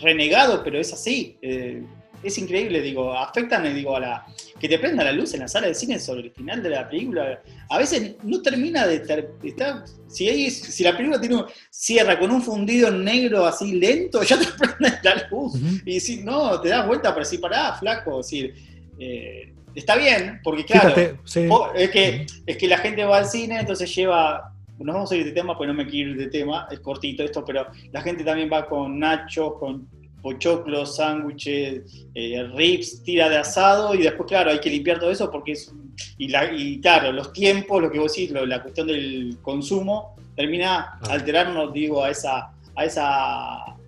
[0.00, 1.38] renegado, pero es así.
[1.42, 1.82] Eh,
[2.22, 4.26] es increíble, digo, afectan, digo, a la.
[4.58, 6.88] que te prenda la luz en la sala de cine sobre el final de la
[6.88, 7.40] película.
[7.70, 9.84] A veces no termina de estar.
[10.08, 14.98] Si, si la película tiene cierra con un fundido negro así lento, ya te prende
[15.02, 15.54] la luz.
[15.84, 18.18] Y si no, te das vuelta para decir, pará, flaco.
[18.18, 18.54] decir,
[18.98, 23.94] eh, está bien, porque claro, es, que, es que la gente va al cine, entonces
[23.94, 26.80] lleva nos vamos a ir de tema, pues no me quiero ir de tema, es
[26.80, 29.88] cortito esto, pero la gente también va con nachos, con
[30.22, 35.30] pochoclos, sándwiches, eh, rips, tira de asado y después, claro, hay que limpiar todo eso
[35.30, 35.72] porque es.
[36.16, 40.98] Y, la, y claro, los tiempos, lo que vos decís, la cuestión del consumo, termina
[41.08, 42.52] alterarnos, digo, a esa.
[42.74, 43.78] A esa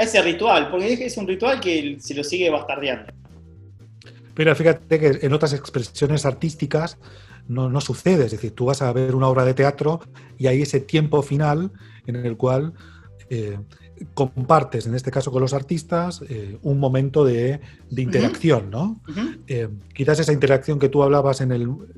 [0.00, 3.12] a ese ritual, porque es un ritual que se lo sigue bastardeando.
[4.34, 6.96] Pero fíjate que en otras expresiones artísticas
[7.50, 8.26] no, sucede.
[8.26, 10.00] Es decir, tú vas a ver una obra de teatro
[10.38, 11.72] y hay ese tiempo final
[12.06, 12.72] en el cual
[13.28, 13.58] eh,
[14.14, 17.60] compartes, en este caso con los artistas, eh, un momento de,
[17.94, 19.00] interacción, ¿no?
[19.46, 21.50] Eh, quizás esa interacción que tú hablabas en,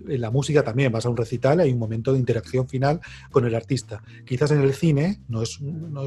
[0.06, 3.54] la música también, vas a un recital, hay un momento de interacción final con el
[3.54, 4.02] artista.
[4.24, 6.04] Quizás en el cine no, es, no,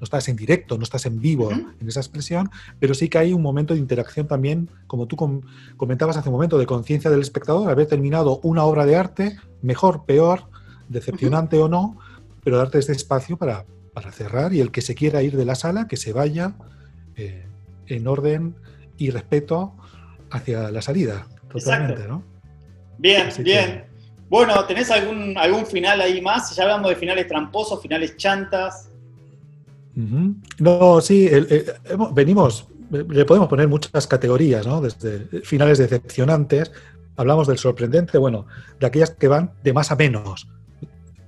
[0.00, 3.42] estás en directo, no estás en vivo en esa expresión, pero sí que hay un
[3.42, 5.16] momento de interacción también, como tú
[5.76, 10.04] comentabas hace un momento, de conciencia del espectador, haber terminado una obra de arte, mejor,
[10.04, 10.44] peor,
[10.88, 11.96] decepcionante o no,
[12.42, 13.66] pero darte este espacio para
[13.98, 16.52] para cerrar y el que se quiera ir de la sala, que se vaya
[17.16, 17.44] eh,
[17.88, 18.54] en orden
[18.96, 19.74] y respeto
[20.30, 21.26] hacia la salida.
[21.50, 22.22] Totalmente, ¿no?
[22.98, 23.86] Bien, bien.
[24.28, 26.54] Bueno, ¿tenés algún, algún final ahí más?
[26.54, 28.88] Ya hablamos de finales tramposos, finales chantas.
[30.60, 31.28] No, sí,
[32.12, 34.80] venimos, le podemos poner muchas categorías, ¿no?
[34.80, 36.70] Desde finales decepcionantes,
[37.16, 38.46] hablamos del sorprendente, bueno,
[38.78, 40.46] de aquellas que van de más a menos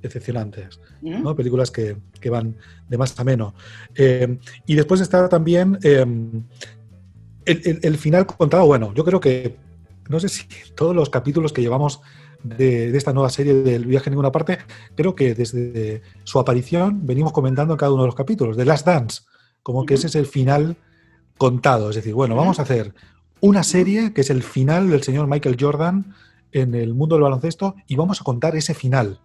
[0.03, 1.35] decepcionantes, ¿no?
[1.37, 1.97] películas que,
[2.31, 2.57] van
[2.89, 3.55] de más a menos.
[3.95, 6.05] Eh, y después está también eh,
[7.45, 9.57] el, final contado, bueno, yo creo que,
[10.09, 12.01] no sé si todos los capítulos que llevamos
[12.43, 14.59] de, esta nueva serie del viaje en ninguna parte,
[14.95, 19.23] creo que desde su aparición venimos comentando cada uno de los capítulos, de Last Dance,
[19.63, 20.77] como que ese es el final
[21.37, 22.95] contado, es decir, bueno, vamos a hacer
[23.41, 26.15] una serie que es el final del señor Michael Jordan
[26.53, 29.21] en el mundo del baloncesto y vamos a contar ese final.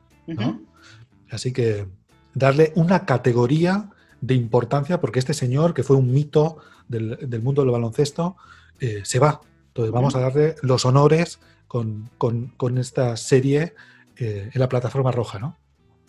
[1.35, 1.87] Así que
[2.33, 3.89] darle una categoría
[4.21, 8.37] de importancia, porque este señor, que fue un mito del, mundo del baloncesto,
[8.79, 9.41] eh, se va.
[9.67, 12.09] Entonces vamos a darle los honores con,
[12.77, 13.73] esta serie
[14.17, 15.57] eh, en la plataforma roja, ¿no?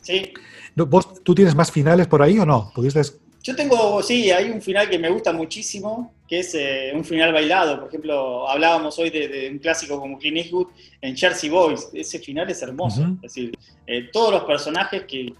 [0.00, 0.32] Sí.
[0.76, 2.70] ¿Vos, ¿Tú tienes más finales por ahí o no?
[2.74, 3.02] ¿Pudiste
[3.46, 7.32] yo tengo, sí, hay un final que me gusta muchísimo, que es eh, un final
[7.32, 7.78] bailado.
[7.78, 10.66] Por ejemplo, hablábamos hoy de, un clásico como Clint Eastwood
[11.00, 11.88] en Jersey Boys.
[11.94, 13.02] Ese final es hermoso.
[13.22, 13.56] Es decir,
[13.86, 15.32] eh, todos los personajes que,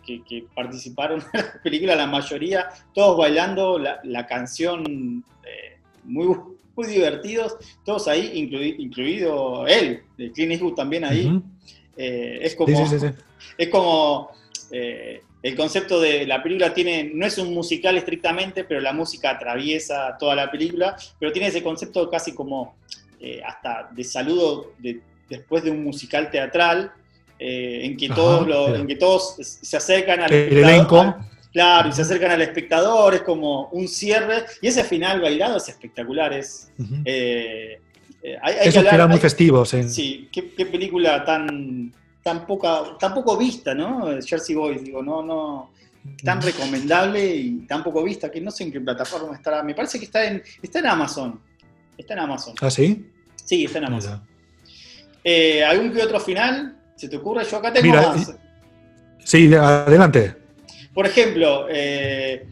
[0.55, 6.29] participaron en la película, la mayoría, todos bailando la, canción eh, muy,
[6.77, 11.42] muy divertidos, todos ahí, incluido él, Clint Eastwood también ahí.
[11.97, 12.88] es como...
[13.59, 14.31] Es como
[15.46, 20.16] el concepto de la película tiene, no es un musical estrictamente, pero la música atraviesa
[20.18, 22.74] toda la película, pero tiene ese concepto casi como
[23.20, 24.72] eh, hasta de saludo
[25.28, 26.90] después de un musical teatral,
[27.38, 31.16] eh, en, que todos en que todos se acercan al espectador.
[31.52, 35.68] claro, y se acercan al espectador, es como un cierre, y ese final bailado es
[35.68, 36.72] espectacular, es...
[37.04, 37.78] Eh,
[38.42, 39.68] hay, que hablar, muy festivos.
[39.87, 41.92] Sí, qué película tan
[42.26, 44.20] tan, poco vista, ¿no?
[44.20, 45.70] Jersey Boys, digo, no, no,
[46.24, 49.62] tan recomendable y tan poco vista que no sé en qué plataforma estará.
[49.62, 51.40] Me parece que está en, está en Amazon.
[51.96, 52.54] Está en Amazon.
[52.60, 53.12] ¿Ah, sí?
[53.36, 54.22] Sí, está en Amazon.
[55.22, 56.76] Eh, ¿Algún que otro final?
[56.96, 57.44] ¿Se te ocurre?
[57.44, 58.34] Yo acá tengo más.
[59.24, 60.34] Sí, adelante.
[60.92, 62.48] Por ejemplo, eh,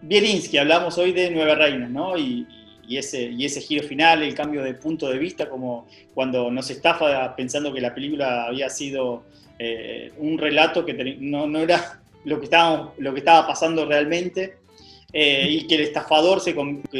[0.00, 2.16] Bielinski, hablamos hoy de Nueve Reinas, ¿no?
[2.16, 2.46] Y,
[2.88, 6.70] y ese, y ese giro final, el cambio de punto de vista, como cuando nos
[6.70, 9.24] estafa pensando que la película había sido
[9.58, 14.58] eh, un relato que no, no, era lo que, estaba, lo que estaba pasando realmente.
[15.12, 16.54] Eh, y que el estafador se,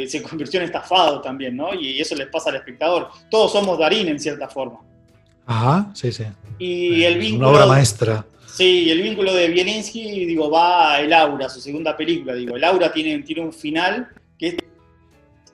[0.07, 1.75] se, convirtió en estafado también, ¿no?
[1.75, 3.09] Y eso les pasa al espectador.
[3.29, 4.79] Todos somos Darín en cierta forma.
[5.45, 6.23] Ajá, sí, sí.
[6.57, 7.49] Y el vínculo...
[7.49, 8.25] Una obra maestra.
[8.47, 12.33] Sí, el vínculo de Bielinski, digo, va a El Aura, su segunda película.
[12.33, 14.57] Digo, El Aura tiene, tiene un final que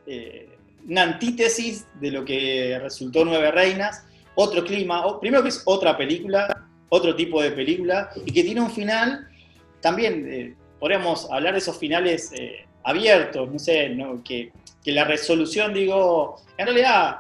[0.08, 0.50] eh,
[0.88, 6.68] una antítesis de lo que resultó Nueve Reinas, otro clima, primero que es otra película,
[6.90, 9.28] otro tipo de película, y que tiene un final,
[9.82, 14.52] también eh, podríamos hablar de esos finales eh, abiertos, no sé, Que,
[14.86, 17.20] la resolución, digo, en realidad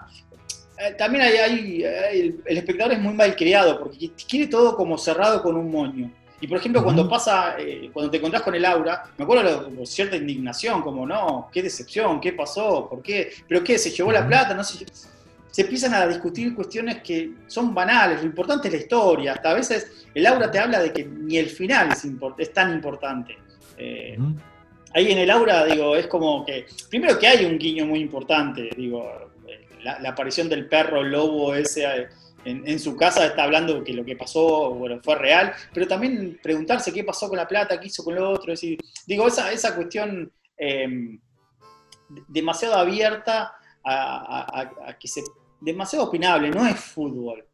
[0.98, 5.56] también hay, el, el, espectador es muy mal criado, porque quiere todo como cerrado con
[5.56, 6.12] un moño.
[6.44, 9.86] Y por ejemplo, cuando pasa, eh, cuando te encontrás con el aura, me acuerdo de,
[9.86, 14.28] cierta indignación, como no, qué decepción, qué pasó, por qué, pero qué, se llevó la
[14.28, 14.86] plata, no sé.
[15.50, 19.54] Se empiezan a discutir cuestiones que son banales, lo importante es la historia, hasta a
[19.54, 22.06] veces el aura te habla de que ni el final es,
[22.38, 23.38] es tan importante.
[23.78, 24.18] Eh,
[24.94, 28.70] ahí en el aura, digo, es como que, primero que hay un guiño muy importante,
[28.76, 32.10] digo, eh, la, la aparición del perro lobo ese
[32.46, 36.94] en, su casa está hablando que lo que pasó bueno, fue real, pero también preguntarse
[36.94, 38.54] qué pasó con la plata, qué hizo con lo otro.
[38.54, 41.20] Es decir, digo, esa, esa cuestión em,
[42.28, 45.24] demasiado abierta a, que se.
[45.60, 47.46] demasiado opinable, no es fútbol.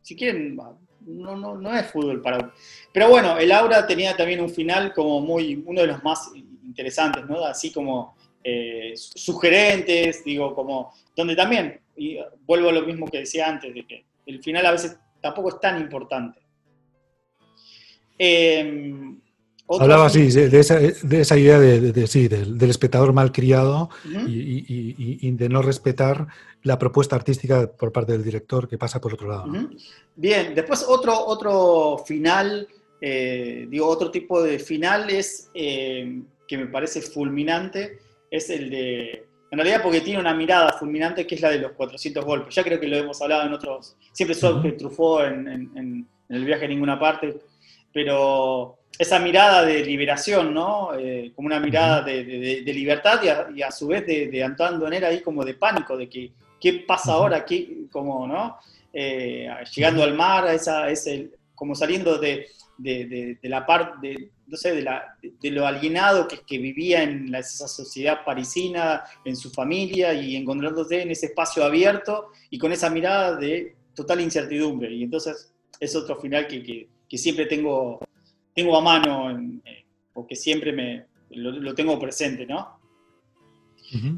[0.00, 2.52] Si quieren, no, no, no es fútbol para.
[2.92, 5.62] Pero bueno, el Aura tenía también un final como muy.
[5.66, 6.30] uno de los más
[6.64, 7.44] interesantes, ¿no?
[7.44, 8.16] Así como.
[8.44, 13.86] Eh, sugerentes, digo, como, donde también, y vuelvo a lo mismo que decía antes, de
[13.86, 16.40] que el final a veces tampoco es tan importante.
[18.18, 19.20] Em,
[19.80, 23.90] Hablaba así de esa, idea de, sí, del, espectador malcriado
[24.26, 26.26] y, de no respetar
[26.62, 29.46] la propuesta artística por parte del director que pasa por otro lado.
[30.14, 32.68] Bien, después otro, otro final,
[33.00, 37.98] eh, digo, otro tipo de final es eh, que me parece fulminante,
[38.30, 41.72] es el de en realidad porque tiene una mirada fulminante que es la de los
[41.72, 42.54] 400 golpes.
[42.54, 43.98] Ya creo que lo hemos hablado en otros...
[44.10, 47.36] Siempre soy que trufó en, el viaje a ninguna parte,
[47.92, 50.94] pero esa mirada de liberación, ¿no?
[50.98, 53.20] Eh, como una mirada de, libertad
[53.54, 57.12] y a, su vez de, Antoine Donner ahí como de pánico, de que qué pasa
[57.12, 58.56] ahora, ¿Qué, como, ¿no?
[58.90, 62.46] Eh, llegando al mar, esa, ese, como saliendo de,
[62.78, 68.22] la parte no sé, de, la, de, lo alienado que, que vivía en esa sociedad
[68.22, 73.74] parisina, en su familia y encontrándose en ese espacio abierto y con esa mirada de
[73.94, 74.92] total incertidumbre.
[74.92, 77.98] Y entonces es otro final que, que, siempre tengo,
[78.54, 79.30] tengo a mano,
[79.64, 82.78] eh, o que siempre me, lo, tengo presente, ¿no?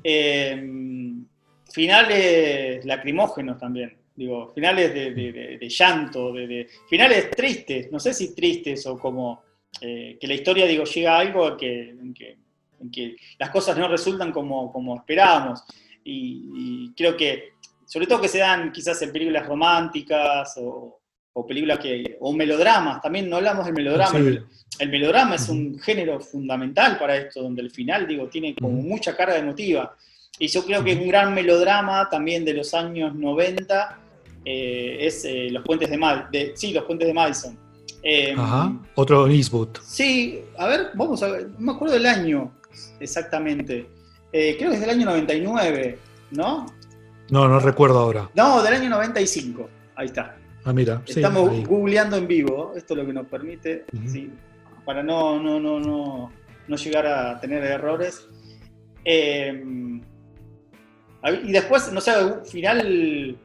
[0.03, 1.25] Em,
[1.73, 8.87] finales lacrimógenos también, digo, finales de, de llanto, de, finales tristes, no sé si tristes
[8.87, 9.43] o como
[9.81, 14.31] eh, que la historia, digo, llega a algo que, en, que, las cosas no resultan
[14.31, 15.65] como, como esperábamos.
[16.05, 17.55] Y, creo que
[17.87, 21.01] sobre todo que se dan quizás en películas románticas o,
[21.49, 24.19] películas que, o melodramas, también no hablamos del melodrama.
[24.19, 29.17] El, melodrama es un género fundamental para esto, donde el final, digo, tiene como mucha
[29.17, 29.97] carga emotiva.
[30.39, 34.04] Y yo creo que un gran melodrama también de los años 90
[34.45, 37.59] eh, es eh, Los Puentes de, Mal de Sí, Los Puentes de Madison.
[38.03, 39.79] Em, Ajá, otro Eastwood.
[39.83, 42.53] Sí, a ver, vamos a ver, no me acuerdo del año
[43.01, 43.87] exactamente.
[44.33, 45.99] Eh, creo que es del año 99,
[46.33, 46.67] ¿no?
[47.31, 48.31] No, no recuerdo ahora.
[48.35, 49.69] No, del año 95.
[49.97, 50.37] Ahí está.
[50.65, 51.03] Ah, mira.
[51.07, 53.85] Estamos googleando en vivo, esto es lo que nos permite,
[54.85, 56.33] para no, no, no, no,
[56.67, 58.27] no llegar a tener errores.
[59.05, 60.01] Em,
[61.45, 62.13] y después, no sé,
[62.51, 63.39] final,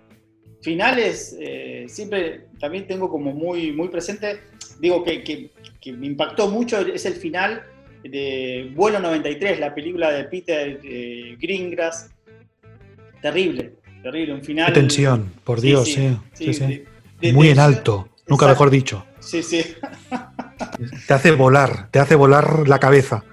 [0.61, 4.39] finales, eh, siempre también tengo como muy, muy presente,
[4.79, 5.49] digo que, que,
[5.93, 7.63] me impactó mucho, es el final
[8.03, 12.11] de Vuelo 93, la película de Peter eh, Greengrass.
[13.21, 14.67] Terrible, terrible, un final.
[14.67, 16.15] Qué tensión, por Dios, sí.
[16.33, 16.83] sí,
[17.33, 19.05] muy en alto, nunca mejor dicho.
[19.19, 19.63] Sí, sí.
[21.07, 23.23] te hace volar, te hace volar la cabeza.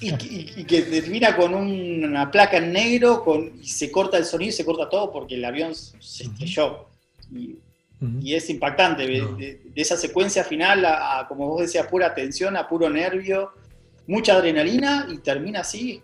[0.00, 4.52] Y, que termina con una placa en negro con, y se corta el sonido y
[4.52, 6.86] se corta todo porque el avión se estrelló.
[7.32, 7.58] Y,
[8.32, 9.06] es impactante.
[9.06, 13.52] De, esa secuencia final a, como vos decías, pura tensión, a puro nervio,
[14.06, 16.00] mucha adrenalina y termina así.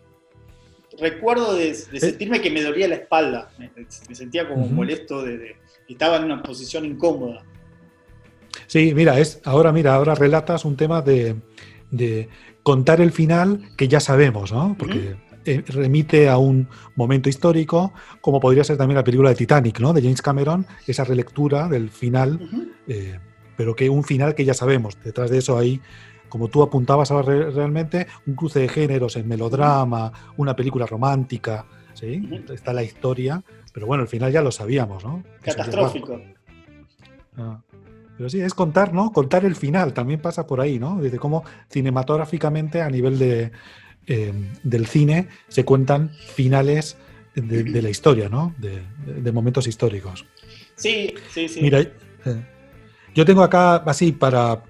[0.98, 1.74] Recuerdo de, eh.
[1.74, 3.50] sentirme que me dolía la espalda.
[3.58, 5.56] Me, sentía como molesto, de,
[5.88, 7.44] estaba en una posición incómoda.
[8.66, 11.36] Sí, mira, es, ahora mira, ahora relatas un tema de,
[12.64, 14.74] contar el final que ya sabemos, ¿no?
[14.76, 19.78] Porque eh, remite a un momento histórico, como podría ser también la película de Titanic,
[19.78, 19.92] ¿no?
[19.92, 22.40] De James Cameron, esa relectura del final,
[22.88, 23.18] eh,
[23.56, 24.98] pero que un final que ya sabemos.
[25.04, 25.80] Detrás de eso hay,
[26.30, 32.26] como tú apuntabas ahora realmente, un cruce de géneros en melodrama, una película romántica, ¿sí?
[32.48, 35.22] Está la historia, pero bueno, el final ya lo sabíamos, ¿no?
[35.42, 36.18] Catastrófico.
[37.36, 37.60] Ah.
[38.16, 39.12] Pero sí, es contar, ¿no?
[39.12, 41.00] Contar el final, también pasa por ahí, ¿no?
[41.00, 43.50] Desde cómo cinematográficamente a nivel de,
[44.06, 46.96] em, del cine se cuentan finales
[47.34, 48.54] de, la historia, ¿no?
[48.58, 50.24] De, momentos históricos.
[50.76, 51.60] Sí, sí, sí.
[51.60, 51.90] Mira, eh,
[53.14, 54.62] yo tengo acá así para,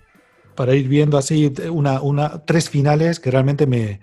[0.55, 4.01] para ir viendo así una, una, tres finales que realmente me,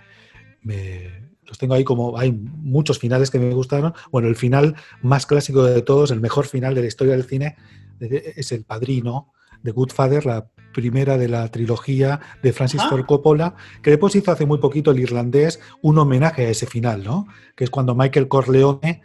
[1.46, 3.94] los tengo ahí como hay muchos finales que me gustaron.
[4.12, 7.56] Bueno, el final más clásico de todos, el mejor final de la historia del cine,
[8.02, 9.32] es El Padrino,
[9.64, 14.46] de Goodfather, la primera de la trilogía de Francis Ford Coppola, que después hizo hace
[14.46, 17.28] muy poquito el irlandés un homenaje a ese final, ¿no?
[17.56, 19.02] Que es cuando Michael Corleone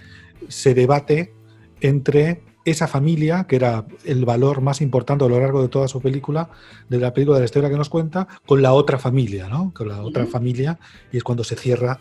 [0.48, 1.34] se debate
[1.80, 6.00] entre esa familia, que era el valor más importante a lo largo de toda su
[6.00, 6.50] película,
[6.88, 9.72] de la película de la historia que nos cuenta, con la otra familia, ¿no?
[9.72, 10.78] Con la otra familia,
[11.12, 12.00] y es cuando se cierra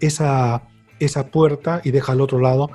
[0.00, 0.62] esa,
[1.00, 2.70] esa puerta y deja al otro lado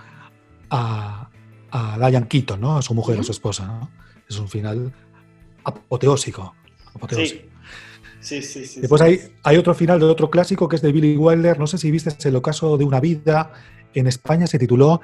[0.69, 1.30] a,
[1.71, 2.77] a Diane Keaton, ¿no?
[2.77, 3.89] A su mujer, a su esposa, ¿no?
[4.29, 4.93] Es un final
[5.63, 6.55] apoteósico.
[7.09, 7.41] Sí.
[8.19, 11.57] Sí, sí, Después hay, hay, otro final de otro clásico que es de Billy Wilder.
[11.57, 13.51] No sé si viste el ocaso de una vida.
[13.95, 15.01] En España se tituló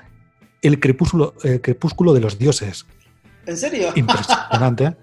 [0.61, 2.85] El crepúsculo, crepúsculo de los dioses.
[3.47, 3.89] ¿En serio?
[3.95, 4.95] Impresionante.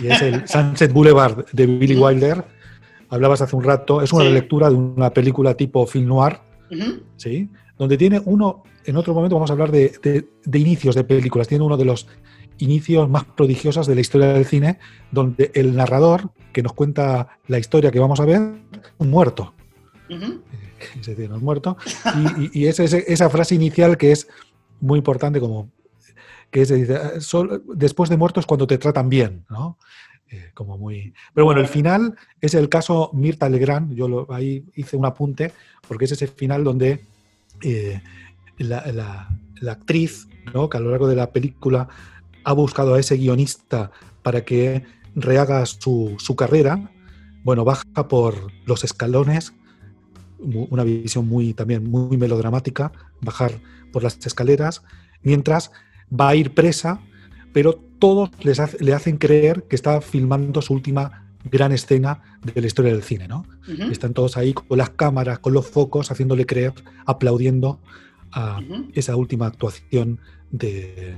[0.00, 2.46] y es el Sunset Boulevard de Billy Wilder.
[3.10, 4.00] Hablabas hace un rato.
[4.00, 6.38] Es una lectura de una película tipo film noir.
[7.16, 7.50] ¿sí?
[7.78, 11.76] Donde tiene uno, en otro momento vamos a hablar de, inicios de películas, tiene uno
[11.76, 12.06] de los
[12.58, 14.78] inicios más prodigiosos de la historia del cine,
[15.12, 18.40] donde el narrador que nos cuenta la historia que vamos a ver,
[18.98, 19.54] un muerto.
[20.98, 21.76] Es decir, un muerto.
[22.40, 24.28] Y, y, esa frase inicial que es
[24.80, 25.70] muy importante, como
[26.50, 26.72] que es
[27.74, 29.78] después de muertos cuando te tratan bien, ¿no?
[30.30, 31.14] Eh, como muy...
[31.32, 35.52] Pero bueno, el final es el caso Mirta Legrand, yo ahí hice un apunte,
[35.86, 37.00] porque es ese final donde
[37.62, 38.00] eh,
[38.58, 39.28] la,
[39.68, 40.68] actriz, ¿no?
[40.68, 41.88] que a lo largo de la película
[42.44, 43.90] ha buscado a ese guionista
[44.22, 46.90] para que rehaga su, carrera,
[47.44, 49.52] bueno, baja por los escalones,
[50.38, 53.52] una visión muy también muy melodramática, bajar
[53.92, 54.82] por las escaleras,
[55.22, 55.72] mientras
[56.08, 57.00] va a ir presa,
[57.52, 62.66] pero todos les le hacen creer que está filmando su última gran escena de la
[62.66, 63.46] historia del cine, ¿no?
[63.90, 66.72] Están todos ahí con las cámaras, con los focos, haciéndole creer,
[67.06, 67.80] aplaudiendo
[68.32, 68.60] a
[68.94, 70.20] esa última actuación
[70.50, 71.16] de,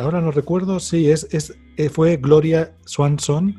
[0.00, 3.56] Ahora no recuerdo, sí, es, es, eh, fue Gloria Swanson,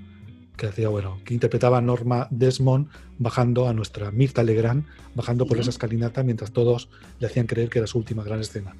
[0.55, 2.87] que hacía, bueno, que interpretaba a Norma Desmond
[3.17, 4.85] bajando a nuestra Mirta Legrand,
[5.15, 6.89] bajando por esa escalinata mientras todos
[7.19, 8.75] le hacían creer que era su última gran escena.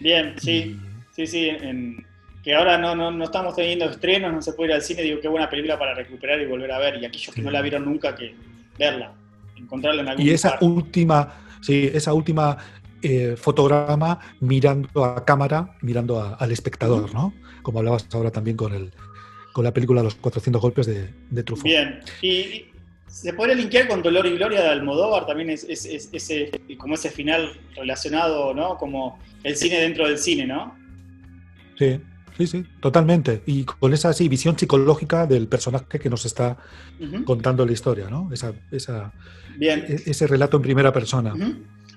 [0.00, 0.78] Bien, sí,
[1.16, 2.04] sí, sí, en,
[2.42, 5.20] que ahora no, no, no, estamos teniendo estrenos, no se puede ir al cine, digo,
[5.20, 7.84] qué buena película para recuperar y volver a ver, y aquellos que no la vieron
[7.84, 8.34] nunca, que
[8.78, 9.12] verla,
[9.56, 12.56] encontrarla en algún Y esa última, sí, esa última
[13.02, 17.34] eh, fotograma mirando a cámara, mirando al espectador, ¿no?
[17.62, 18.92] Como hablabas ahora también con, el,
[19.52, 21.66] con la película Los 400 golpes de, de Truffaut.
[21.66, 22.66] Bien, y
[23.06, 27.52] se podría linkear con Dolor y Gloria de Almodóvar, también es, ese, como ese final
[27.74, 28.78] relacionado, ¿no?
[28.78, 30.78] Como el cine dentro del cine, ¿no?
[31.76, 32.00] Sí,
[32.40, 33.42] sí, sí, totalmente.
[33.46, 36.56] Y con esa visión psicológica del personaje que nos está
[37.24, 38.30] contando la historia, ¿no?
[38.32, 39.12] Esa, esa
[39.56, 39.84] Bien.
[39.88, 41.34] E, ese relato en primera persona.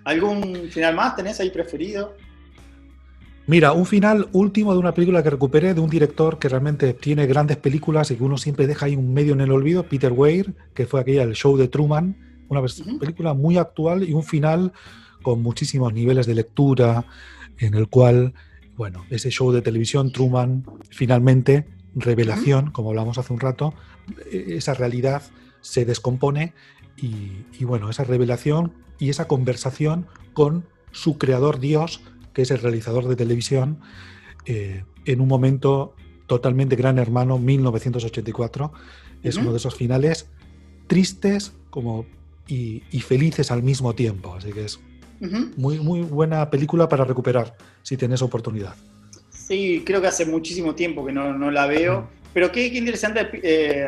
[0.04, 2.16] ¿Algún final más tenés ahí preferido?
[3.46, 7.26] Mira, un final último de una película que recuperé de un director que realmente tiene
[7.26, 10.54] grandes películas y que uno siempre deja ahí un medio en el olvido, Peter Weir,
[10.74, 12.16] que fue aquella el show de Truman,
[12.48, 12.62] una
[13.00, 14.72] película muy actual y un final
[15.22, 17.06] con muchísimos niveles de lectura,
[17.58, 18.34] en el cual,
[18.76, 23.74] bueno, ese show de televisión, Truman, finalmente, revelación, como hablamos hace un rato,
[24.32, 25.24] e, esa realidad
[25.62, 26.54] se descompone
[26.98, 32.02] y, y bueno, esa revelación y esa conversación con su creador Dios,
[32.34, 33.80] que es el realizador de televisión,
[34.46, 35.96] eh, en un momento
[36.28, 38.72] totalmente gran hermano, 1984.
[39.24, 40.30] Es uno de esos finales
[40.88, 42.06] tristes como
[42.48, 44.36] y, felices al mismo tiempo.
[44.36, 44.80] Así que es
[45.20, 48.76] muy, muy buena película para recuperar si tienes oportunidad.
[49.30, 52.10] Sí, creo que hace muchísimo tiempo que no, la veo.
[52.34, 53.88] Pero qué, interesante, eh,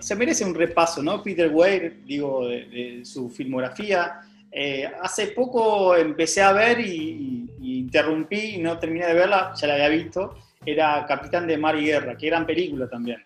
[0.00, 1.22] se merece un repaso, ¿no?
[1.22, 4.20] Peter Weir, digo, de su filmografía.
[4.50, 9.74] Eh, hace poco empecé a ver y, interrumpí y no terminé de verla, ya la
[9.74, 10.34] había visto.
[10.64, 13.18] Era Capitán de Mar y Guerra, que gran película también.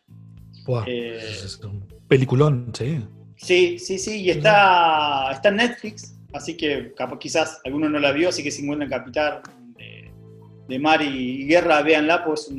[0.86, 3.00] Eh, es un peliculón, sí.
[3.36, 8.28] Sí, sí, sí, y está, está en Netflix, así que quizás alguno no la vio,
[8.28, 9.42] así que si encuentran Capitán
[10.68, 12.50] de, Mar y, Guerra, véanla, pues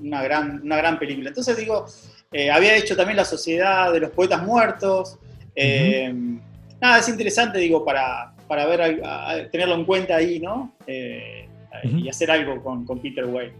[0.00, 1.30] una, gran, una gran película.
[1.30, 1.86] Entonces digo,
[2.32, 5.18] eh, había hecho también La Sociedad de los Poetas Muertos
[6.80, 10.74] nada, es interesante, digo, para, para ver, tenerlo en cuenta ahí, ¿no?
[10.86, 11.48] Eh,
[11.84, 13.52] y hacer algo con, Peter Way.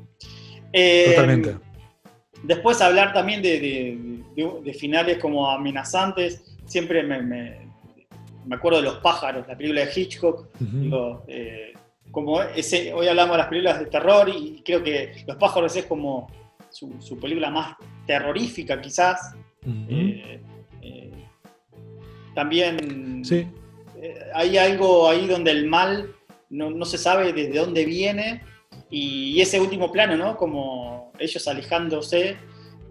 [0.73, 1.57] Eh, Totalmente.
[2.43, 7.59] Después hablar también de, finales como amenazantes, siempre me, me,
[8.51, 10.49] acuerdo de Los pájaros, la película de Hitchcock.
[11.29, 11.73] Eh,
[12.11, 15.87] como ese, hoy hablamos de las películas de terror y creo que Los pájaros es
[15.87, 16.31] como
[16.71, 17.77] su, película más
[18.07, 19.35] terrorífica quizás.
[22.35, 23.47] También sí.
[24.01, 26.15] Eh, hay algo ahí donde el mal
[26.49, 28.43] no, se sabe desde dónde viene
[28.89, 30.37] y, ese último plano, ¿no?
[30.37, 32.37] Como ellos alejándose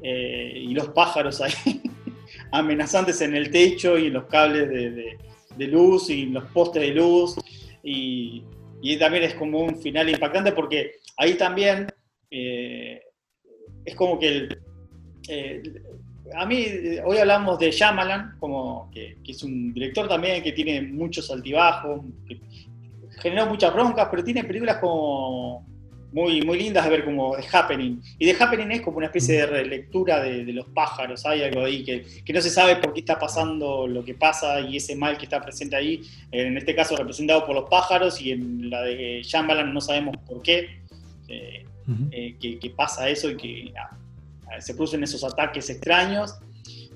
[0.03, 1.53] eh, y los pájaros ahí
[2.51, 5.17] amenazantes en el techo y en los cables de,
[5.67, 7.35] luz y los postes de luz.
[7.83, 8.43] Y,
[8.97, 11.87] también es como un final impactante porque ahí también
[12.31, 13.01] eh,
[13.85, 14.61] es como que el,
[16.35, 16.65] a mí,
[17.05, 22.39] hoy hablamos de Shyamalan, como que, es un director también que tiene muchos altibajos, que
[23.19, 25.65] generó muchas broncas, pero tiene películas como
[26.11, 28.01] muy, muy lindas de ver como The Happening.
[28.17, 31.83] Y The Happening es como una especie de relectura de, los pájaros, hay algo ahí
[31.83, 35.25] que, no se sabe por qué está pasando lo que pasa y ese mal que
[35.25, 36.01] está presente ahí,
[36.31, 40.41] en este caso representado por los pájaros y en la de Shyamalan no sabemos por
[40.41, 40.79] qué,
[41.27, 41.65] eh,
[42.11, 43.73] eh, que, pasa eso y que
[44.59, 46.35] se producen esos ataques extraños.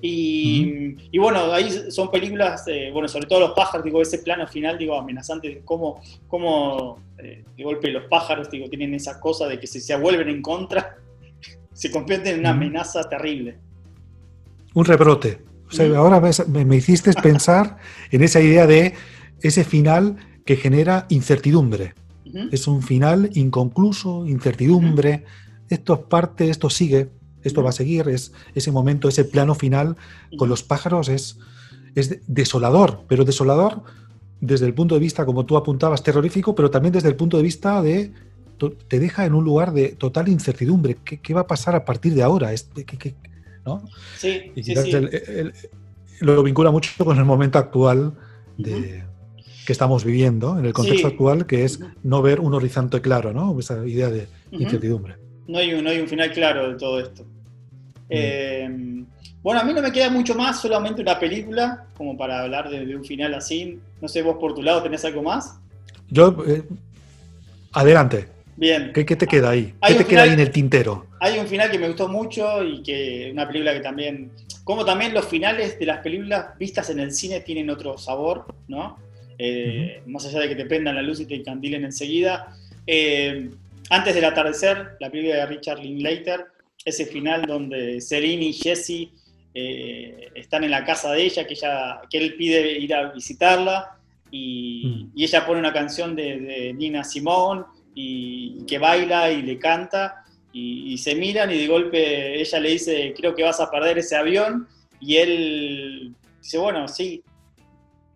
[0.06, 4.76] Y, bueno, ahí son películas, eh, bueno, sobre todo los pájaros, digo, ese plano final,
[4.76, 9.58] digo, amenazante de cómo, cómo eh, de golpe los pájaros, digo, tienen esa cosa de
[9.58, 10.98] que si se vuelven en contra,
[11.72, 13.56] se convierten en una amenaza terrible.
[14.74, 15.38] Un rebrote.
[15.68, 17.78] O sea, ahora me, me hiciste pensar
[18.10, 18.92] en esa idea de
[19.40, 21.94] ese final que genera incertidumbre.
[22.50, 25.24] Es un final inconcluso, incertidumbre.
[25.70, 27.08] Esto es parte, esto sigue,
[27.44, 29.96] esto va a seguir, es ese momento, ese plano final
[30.36, 31.38] con los pájaros es,
[31.94, 33.82] es desolador, pero desolador
[34.40, 37.42] desde el punto de vista, como tú apuntabas, terrorífico, pero también desde el punto de
[37.42, 38.12] vista de
[38.88, 40.96] te deja en un lugar de total incertidumbre.
[41.04, 42.50] ¿Qué, va a pasar a partir de ahora?
[43.66, 43.82] ¿no?
[44.16, 44.74] Sí, sí,
[46.20, 48.14] lo vincula mucho con el momento actual
[48.56, 49.02] de,
[49.66, 53.58] que estamos viviendo, en el contexto actual, que es no ver un horizonte claro, ¿no?
[53.58, 55.16] Esa idea de incertidumbre.
[55.46, 57.26] No hay, un, no hay un final claro de todo esto.
[58.08, 58.68] Eh,
[59.42, 62.96] bueno, a mí no me queda mucho más, solamente una película, como para hablar de,
[62.96, 63.78] un final así.
[64.00, 65.58] No sé, vos por tu lado tenés algo más.
[66.08, 66.62] Yo, eh,
[67.72, 68.28] adelante.
[68.56, 68.92] Bien.
[68.94, 69.74] ¿Qué, te queda ahí?
[69.86, 71.06] ¿Qué te queda ahí en el tintero?
[71.20, 74.30] Hay un final que me gustó mucho y que una película que también,
[74.62, 78.98] como también los finales de las películas vistas en el cine tienen otro sabor, ¿no?
[79.36, 82.54] Eh, más allá de que te prendan la luz y te encandilen enseguida.
[83.90, 86.53] antes del atardecer, la película de Richard Linklater,
[86.84, 89.08] ese final donde Celine y Jesse
[89.54, 93.98] eh, están en la casa de ella, que, ella, que él pide ir a visitarla
[94.30, 95.20] y, mm.
[95.20, 97.64] ella pone una canción de, Nina Simone
[97.94, 103.14] y, que baila y le canta y, se miran y de golpe ella le dice,
[103.16, 104.68] creo que vas a perder ese avión
[105.00, 107.22] y él dice, bueno, sí,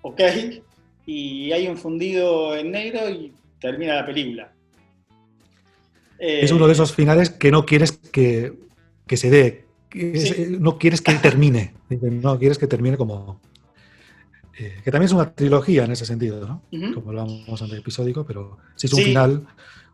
[0.02, 0.20] ok,
[1.06, 4.52] y hay un fundido en negro y termina la película.
[6.18, 8.52] Es uno de esos finales que no quieres que,
[9.08, 9.64] se dé,
[10.58, 13.40] no quieres que termine, no quieres que termine como,
[14.58, 16.62] eh, que también es una trilogía en ese sentido, ¿no?
[16.94, 19.46] Como hablábamos en el episódico, pero sí es un final,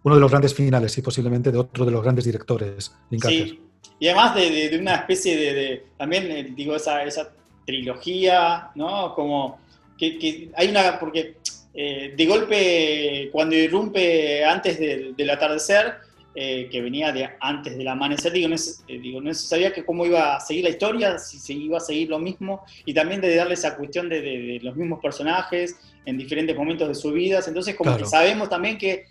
[0.03, 3.61] uno de los grandes finales, sí, posiblemente de otro de los grandes directores, Sí,
[3.99, 7.31] y además de, una especie de, también, eh, digo, esa, esa
[7.65, 9.15] trilogía, ¿no?
[9.15, 9.61] Como
[9.99, 11.37] que, hay una, porque
[11.73, 15.95] eh, de golpe, cuando irrumpe antes del atardecer,
[16.37, 20.05] eh, que venía de antes del amanecer, digo no, eh, digo, no sabía que cómo
[20.05, 23.37] iba a seguir la historia, si se iba a seguir lo mismo, y también de
[23.37, 27.47] darle esa cuestión de, los mismos personajes en diferentes momentos de sus vidas.
[27.47, 29.07] Entonces, como que sabemos también que.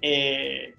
[0.00, 0.72] Eh,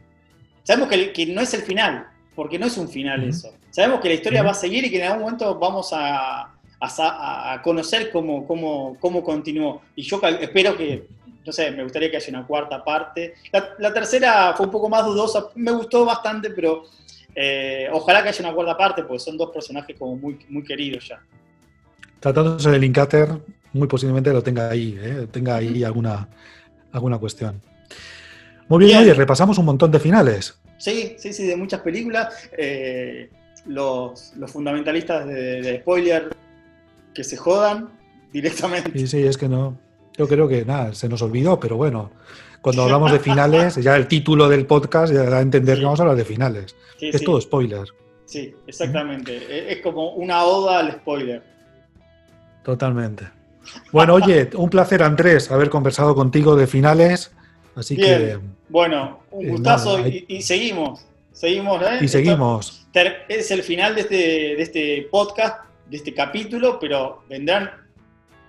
[0.64, 3.54] sabemos que, no es el final, porque no es un final eso.
[3.70, 7.62] Sabemos que la historia va a seguir y que en algún momento vamos a, a,
[7.62, 9.82] conocer cómo, cómo, cómo continuó.
[9.98, 11.08] Y yo espero que
[11.46, 13.36] no sé, me gustaría que haya una cuarta parte.
[13.52, 16.84] La, tercera fue un poco más dudosa, me gustó bastante, pero
[17.36, 21.08] eh, ojalá que haya una cuarta parte, porque son dos personajes como muy, muy queridos
[21.08, 21.22] ya.
[22.20, 23.30] Tratándose de Linkater,
[23.74, 25.28] muy posiblemente lo tenga ahí, ¿eh?
[25.32, 26.28] tenga ahí alguna,
[26.92, 27.62] alguna cuestión.
[28.70, 30.58] Muy bien, oye, repasamos un montón de finales.
[30.78, 32.34] Sí, sí, sí, de muchas películas.
[32.58, 33.30] Eh,
[33.66, 36.36] los, fundamentalistas de, de spoiler
[37.14, 37.90] que se jodan
[38.32, 38.98] directamente.
[38.98, 39.78] Sí, sí, es que no,
[40.18, 42.12] yo creo que nada, se nos olvidó, pero bueno,
[42.62, 46.00] cuando hablamos de finales, ya el título del podcast ya da a entender que vamos
[46.00, 46.76] a hablar de finales.
[47.00, 47.88] es todo spoiler.
[48.26, 49.36] Sí, exactamente.
[49.36, 51.44] E-, es como una oda al spoiler.
[52.64, 53.26] Totalmente.
[53.92, 57.32] Bueno, oye, un placer, Andrés, haber conversado contigo de finales.
[57.76, 58.40] Así que.
[58.70, 61.06] Bueno, un eh, gustazo y, seguimos.
[61.32, 62.00] Seguimos, ¿eh?
[62.02, 62.88] Y seguimos.
[63.28, 67.72] Es el final de este, de este podcast, de este capítulo, pero vendrán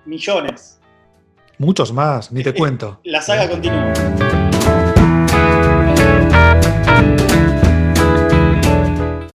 [0.04, 0.78] millones.
[1.58, 3.00] Muchos más, ni te cuento.
[3.04, 3.92] La saga continúa.